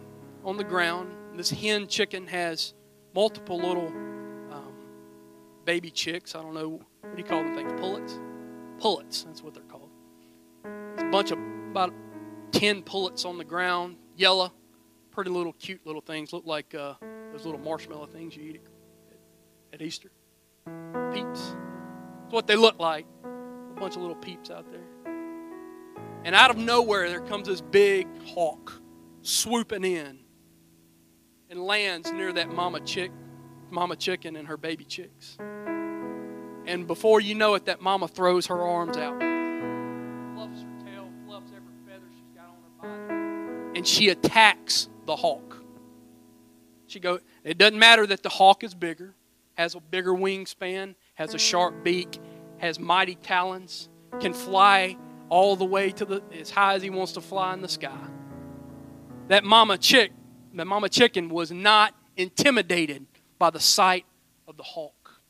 on 0.45 0.59
the 0.59 0.65
ground. 0.65 1.15
This 1.35 1.51
hen 1.51 1.87
chicken 1.87 2.27
has 2.27 2.75
multiple 3.15 3.57
little 3.57 3.91
baby 5.65 5.91
chicks. 5.91 6.35
I 6.35 6.43
don't 6.43 6.55
know 6.55 6.81
what 7.01 7.17
do 7.17 7.23
you 7.23 7.29
call 7.29 7.43
them 7.43 7.55
things? 7.55 7.73
Pullets. 7.81 8.21
Pullets. 8.79 9.23
That's 9.25 9.43
what 9.43 9.55
they're 9.55 9.63
called. 9.65 9.91
There's 10.63 11.03
a 11.03 11.11
bunch 11.11 11.31
of 11.31 11.39
about 11.71 11.93
ten 12.53 12.83
pullets 12.83 13.25
on 13.25 13.39
the 13.39 13.45
ground, 13.45 13.97
yellow 14.17 14.53
pretty 15.13 15.31
little, 15.31 15.53
cute 15.53 15.81
little 15.85 16.01
things. 16.01 16.33
Look 16.33 16.47
like 16.47 16.75
uh, 16.75 16.95
those 17.31 17.45
little 17.45 17.61
marshmallow 17.61 18.07
things 18.07 18.35
you 18.35 18.43
eat 18.43 18.61
at, 19.11 19.75
at 19.75 19.83
Easter. 19.83 20.11
Peeps. 21.13 21.55
That's 22.23 22.33
what 22.33 22.47
they 22.47 22.57
look 22.57 22.79
like. 22.81 23.07
A 23.25 23.81
bunch 23.81 23.95
of 23.95 24.03
little 24.03 24.17
peeps 24.17 24.51
out 24.51 24.67
there. 24.71 25.15
And 26.25 26.35
out 26.35 26.51
of 26.51 26.57
nowhere, 26.57 27.09
there 27.09 27.21
comes 27.21 27.47
this 27.49 27.61
big 27.61 28.07
hawk 28.25 28.81
swooping 29.23 29.85
in 29.85 30.21
and 31.51 31.63
lands 31.63 32.11
near 32.11 32.33
that 32.33 32.51
mama 32.51 32.81
chick, 32.81 33.13
mama 33.73 33.97
chicken 33.97 34.37
and 34.37 34.47
her 34.49 34.57
baby 34.57 34.85
chicks. 34.85 35.37
And 36.65 36.87
before 36.87 37.21
you 37.21 37.35
know 37.35 37.55
it, 37.55 37.65
that 37.65 37.81
mama 37.81 38.07
throws 38.07 38.47
her 38.47 38.61
arms 38.61 38.97
out, 38.97 39.19
fluffs 40.35 40.63
her 40.63 40.85
tail, 40.85 41.11
fluffs 41.27 41.51
every 41.57 41.75
feather 41.87 42.07
she's 42.17 42.31
got 42.37 42.47
on 42.47 42.89
her 42.91 43.09
body, 43.09 43.79
and 43.79 43.87
she 43.87 44.11
attacks 44.11 44.89
the 45.07 45.17
hawk. 45.17 45.57
She 46.87 47.01
go, 47.01 47.19
it 47.43 47.59
doesn't 47.59 47.79
matter 47.79 48.07
that 48.07 48.23
the 48.23 48.29
hawk 48.29 48.63
is 48.63 48.75
bigger, 48.75 49.15
has 49.55 49.75
a 49.75 49.81
bigger 49.81 50.13
wingspan, 50.13 50.95
has 51.15 51.35
a 51.35 51.39
sharp 51.39 51.83
beak, 51.83 52.21
has 52.59 52.79
mighty 52.79 53.17
talons, 53.17 53.89
can 54.21 54.33
fly 54.35 54.97
all 55.29 55.57
the 55.57 55.65
way 55.65 55.91
to 55.91 56.05
the 56.05 56.23
as 56.39 56.51
high 56.51 56.75
as 56.75 56.83
he 56.83 56.91
wants 56.91 57.13
to 57.13 57.21
fly 57.21 57.55
in 57.55 57.63
the 57.63 57.69
sky. 57.69 57.99
That 59.29 59.43
mama 59.43 59.79
chick, 59.79 60.13
the 60.53 60.65
mama 60.65 60.89
chicken 60.89 61.29
was 61.29 61.51
not 61.51 61.95
intimidated 62.17 63.07
by 63.43 63.51
the 63.51 63.59
sight 63.59 64.07
of 64.47 64.57
the 64.57 64.63
hawk. 64.63 65.21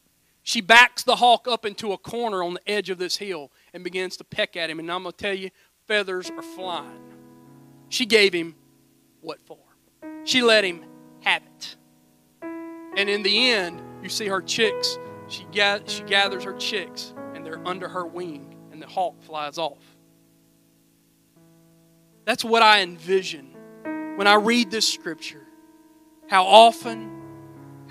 She 0.43 0.61
backs 0.61 1.03
the 1.03 1.17
hawk 1.17 1.49
up 1.49 1.65
into 1.65 1.95
a 1.95 1.97
corner 1.97 2.43
on 2.43 2.53
the 2.53 2.71
edge 2.71 2.91
of 2.91 2.99
this 2.99 3.17
hill 3.17 3.51
and 3.73 3.83
begins 3.83 4.19
to 4.19 4.25
peck 4.25 4.55
at 4.55 4.69
him. 4.69 4.79
And 4.79 4.93
I'm 4.93 5.05
going 5.05 5.15
to 5.15 5.17
tell 5.17 5.33
you, 5.33 5.49
feathers 5.87 6.31
are 6.31 6.43
flying. 6.43 7.01
She 7.89 8.05
gave 8.05 8.35
him 8.35 8.55
what 9.23 9.39
for? 9.47 9.57
She 10.25 10.43
let 10.43 10.63
him 10.63 10.85
have 11.21 11.41
it. 11.43 11.77
And 12.99 13.09
in 13.09 13.23
the 13.23 13.51
end, 13.51 13.81
you 14.03 14.11
see 14.11 14.27
her 14.27 14.43
chicks. 14.43 14.99
She, 15.29 15.47
she 15.87 16.03
gathers 16.03 16.45
her 16.45 16.57
chicks, 16.59 17.15
and 17.35 17.47
they're 17.47 17.67
under 17.67 17.89
her 17.89 18.05
wing, 18.05 18.55
and 18.73 18.83
the 18.83 18.87
hawk 18.87 19.23
flies 19.23 19.57
off. 19.57 19.83
That's 22.27 22.45
what 22.45 22.61
I 22.61 22.83
envision 22.83 23.55
when 24.17 24.27
I 24.27 24.35
read 24.35 24.71
this 24.71 24.87
scripture. 24.87 25.47
How 26.29 26.45
often, 26.45 27.22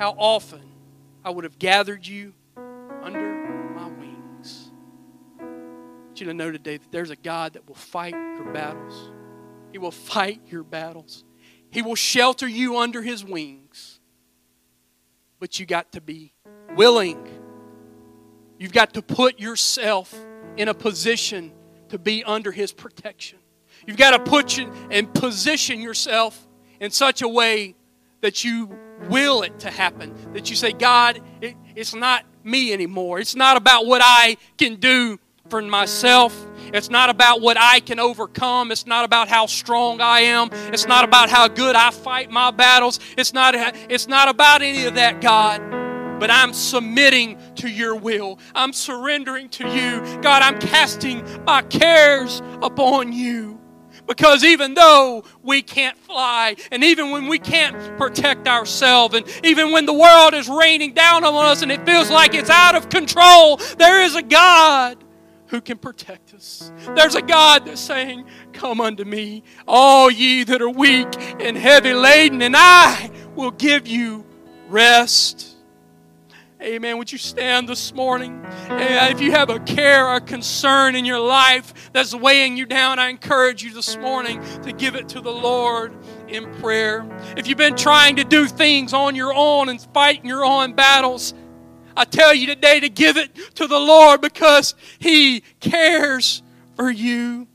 how 0.01 0.15
often 0.17 0.63
I 1.23 1.29
would 1.29 1.43
have 1.43 1.59
gathered 1.59 2.07
you 2.07 2.33
under 3.03 3.21
my 3.75 3.87
wings. 3.87 4.71
I 5.39 5.43
want 5.43 6.19
you 6.19 6.25
to 6.25 6.33
know 6.33 6.49
today 6.49 6.77
that 6.77 6.91
there's 6.91 7.11
a 7.11 7.15
God 7.15 7.53
that 7.53 7.67
will 7.67 7.75
fight 7.75 8.15
your 8.15 8.51
battles. 8.51 9.11
He 9.71 9.77
will 9.77 9.91
fight 9.91 10.41
your 10.47 10.63
battles. 10.63 11.23
He 11.69 11.83
will 11.83 11.93
shelter 11.93 12.47
you 12.47 12.79
under 12.79 13.03
His 13.03 13.23
wings. 13.23 13.99
But 15.39 15.59
you 15.59 15.67
got 15.67 15.91
to 15.91 16.01
be 16.01 16.33
willing. 16.75 17.23
You've 18.57 18.73
got 18.73 18.95
to 18.95 19.03
put 19.03 19.39
yourself 19.39 20.15
in 20.57 20.67
a 20.67 20.73
position 20.73 21.51
to 21.89 21.99
be 21.99 22.23
under 22.23 22.51
His 22.51 22.71
protection. 22.71 23.37
You've 23.85 23.97
got 23.97 24.17
to 24.17 24.19
put 24.31 24.57
you 24.57 24.73
and 24.89 25.13
position 25.13 25.79
yourself 25.79 26.47
in 26.79 26.89
such 26.89 27.21
a 27.21 27.27
way 27.27 27.75
that 28.21 28.43
you 28.43 28.75
will 29.09 29.41
it 29.41 29.59
to 29.59 29.69
happen. 29.69 30.13
That 30.33 30.49
you 30.49 30.55
say, 30.55 30.71
God, 30.71 31.21
it, 31.41 31.55
it's 31.75 31.93
not 31.93 32.25
me 32.43 32.73
anymore. 32.73 33.19
It's 33.19 33.35
not 33.35 33.57
about 33.57 33.85
what 33.85 34.01
I 34.03 34.37
can 34.57 34.75
do 34.75 35.19
for 35.49 35.61
myself. 35.61 36.47
It's 36.73 36.89
not 36.89 37.09
about 37.09 37.41
what 37.41 37.57
I 37.59 37.81
can 37.81 37.99
overcome. 37.99 38.71
It's 38.71 38.87
not 38.87 39.03
about 39.03 39.27
how 39.27 39.45
strong 39.45 39.99
I 39.99 40.21
am. 40.21 40.49
It's 40.73 40.87
not 40.87 41.03
about 41.03 41.29
how 41.29 41.47
good 41.47 41.75
I 41.75 41.91
fight 41.91 42.31
my 42.31 42.51
battles. 42.51 42.99
It's 43.17 43.33
not, 43.33 43.53
it's 43.55 44.07
not 44.07 44.29
about 44.29 44.61
any 44.61 44.85
of 44.85 44.95
that, 44.95 45.19
God. 45.21 45.59
But 46.19 46.31
I'm 46.31 46.53
submitting 46.53 47.37
to 47.55 47.67
your 47.67 47.95
will. 47.95 48.39
I'm 48.55 48.73
surrendering 48.73 49.49
to 49.49 49.67
you. 49.67 50.21
God, 50.21 50.41
I'm 50.43 50.59
casting 50.59 51.25
my 51.45 51.63
cares 51.63 52.41
upon 52.61 53.11
you. 53.11 53.60
Because 54.11 54.43
even 54.43 54.73
though 54.73 55.23
we 55.41 55.61
can't 55.61 55.97
fly, 55.97 56.57
and 56.69 56.83
even 56.83 57.11
when 57.11 57.27
we 57.27 57.39
can't 57.39 57.97
protect 57.97 58.45
ourselves, 58.45 59.15
and 59.15 59.25
even 59.41 59.71
when 59.71 59.85
the 59.85 59.93
world 59.93 60.33
is 60.33 60.49
raining 60.49 60.93
down 60.93 61.23
on 61.23 61.33
us 61.33 61.61
and 61.61 61.71
it 61.71 61.85
feels 61.85 62.11
like 62.11 62.33
it's 62.33 62.49
out 62.49 62.75
of 62.75 62.89
control, 62.89 63.55
there 63.77 64.03
is 64.03 64.15
a 64.15 64.21
God 64.21 65.01
who 65.47 65.61
can 65.61 65.77
protect 65.77 66.33
us. 66.33 66.73
There's 66.93 67.15
a 67.15 67.21
God 67.21 67.65
that's 67.65 67.79
saying, 67.79 68.25
Come 68.51 68.81
unto 68.81 69.05
me, 69.05 69.43
all 69.65 70.11
ye 70.11 70.43
that 70.43 70.61
are 70.61 70.69
weak 70.69 71.07
and 71.39 71.55
heavy 71.55 71.93
laden, 71.93 72.41
and 72.41 72.55
I 72.57 73.09
will 73.37 73.51
give 73.51 73.87
you 73.87 74.25
rest. 74.67 75.50
Amen. 76.61 76.99
Would 76.99 77.11
you 77.11 77.17
stand 77.17 77.67
this 77.67 77.91
morning? 77.91 78.45
if 78.69 79.19
you 79.19 79.31
have 79.31 79.49
a 79.49 79.59
care 79.61 80.07
or 80.07 80.19
concern 80.19 80.95
in 80.95 81.05
your 81.05 81.17
life 81.17 81.91
that's 81.91 82.13
weighing 82.13 82.55
you 82.55 82.67
down, 82.67 82.99
I 82.99 83.09
encourage 83.09 83.63
you 83.63 83.73
this 83.73 83.97
morning 83.97 84.39
to 84.61 84.71
give 84.71 84.93
it 84.93 85.09
to 85.09 85.21
the 85.21 85.31
Lord 85.31 85.91
in 86.27 86.53
prayer. 86.59 87.03
If 87.35 87.47
you've 87.47 87.57
been 87.57 87.75
trying 87.75 88.17
to 88.17 88.23
do 88.23 88.45
things 88.45 88.93
on 88.93 89.15
your 89.15 89.33
own 89.33 89.69
and 89.69 89.81
fighting 89.91 90.27
your 90.27 90.45
own 90.45 90.73
battles, 90.73 91.33
I 91.97 92.05
tell 92.05 92.31
you 92.31 92.45
today 92.45 92.79
to 92.79 92.89
give 92.89 93.17
it 93.17 93.33
to 93.55 93.65
the 93.65 93.79
Lord 93.79 94.21
because 94.21 94.75
He 94.99 95.41
cares 95.61 96.43
for 96.75 96.91
you. 96.91 97.47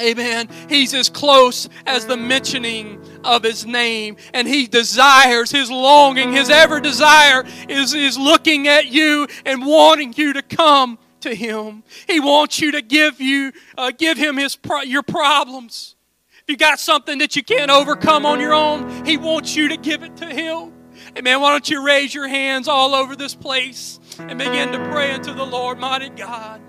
Amen. 0.00 0.48
He's 0.68 0.92
as 0.92 1.08
close 1.08 1.68
as 1.86 2.06
the 2.06 2.16
mentioning 2.16 3.00
of 3.22 3.44
his 3.44 3.64
name. 3.64 4.16
And 4.32 4.48
he 4.48 4.66
desires, 4.66 5.52
his 5.52 5.70
longing, 5.70 6.32
his 6.32 6.50
ever 6.50 6.80
desire 6.80 7.44
is, 7.68 7.94
is 7.94 8.18
looking 8.18 8.66
at 8.66 8.86
you 8.86 9.28
and 9.46 9.64
wanting 9.64 10.12
you 10.16 10.32
to 10.32 10.42
come 10.42 10.98
to 11.20 11.34
him. 11.34 11.84
He 12.08 12.18
wants 12.18 12.60
you 12.60 12.72
to 12.72 12.82
give 12.82 13.20
you, 13.20 13.52
uh, 13.78 13.92
give 13.96 14.18
him 14.18 14.36
his 14.36 14.56
pro- 14.56 14.82
your 14.82 15.04
problems. 15.04 15.94
If 16.42 16.50
you 16.50 16.56
got 16.56 16.80
something 16.80 17.18
that 17.18 17.36
you 17.36 17.44
can't 17.44 17.70
overcome 17.70 18.26
on 18.26 18.40
your 18.40 18.52
own, 18.52 19.06
he 19.06 19.16
wants 19.16 19.54
you 19.54 19.68
to 19.68 19.76
give 19.76 20.02
it 20.02 20.16
to 20.18 20.26
him. 20.26 20.72
Amen. 21.16 21.40
Why 21.40 21.50
don't 21.52 21.68
you 21.70 21.84
raise 21.84 22.12
your 22.12 22.26
hands 22.28 22.66
all 22.66 22.94
over 22.94 23.14
this 23.14 23.34
place 23.34 24.00
and 24.18 24.38
begin 24.38 24.72
to 24.72 24.78
pray 24.90 25.12
unto 25.12 25.32
the 25.32 25.46
Lord, 25.46 25.78
mighty 25.78 26.10
God. 26.10 26.60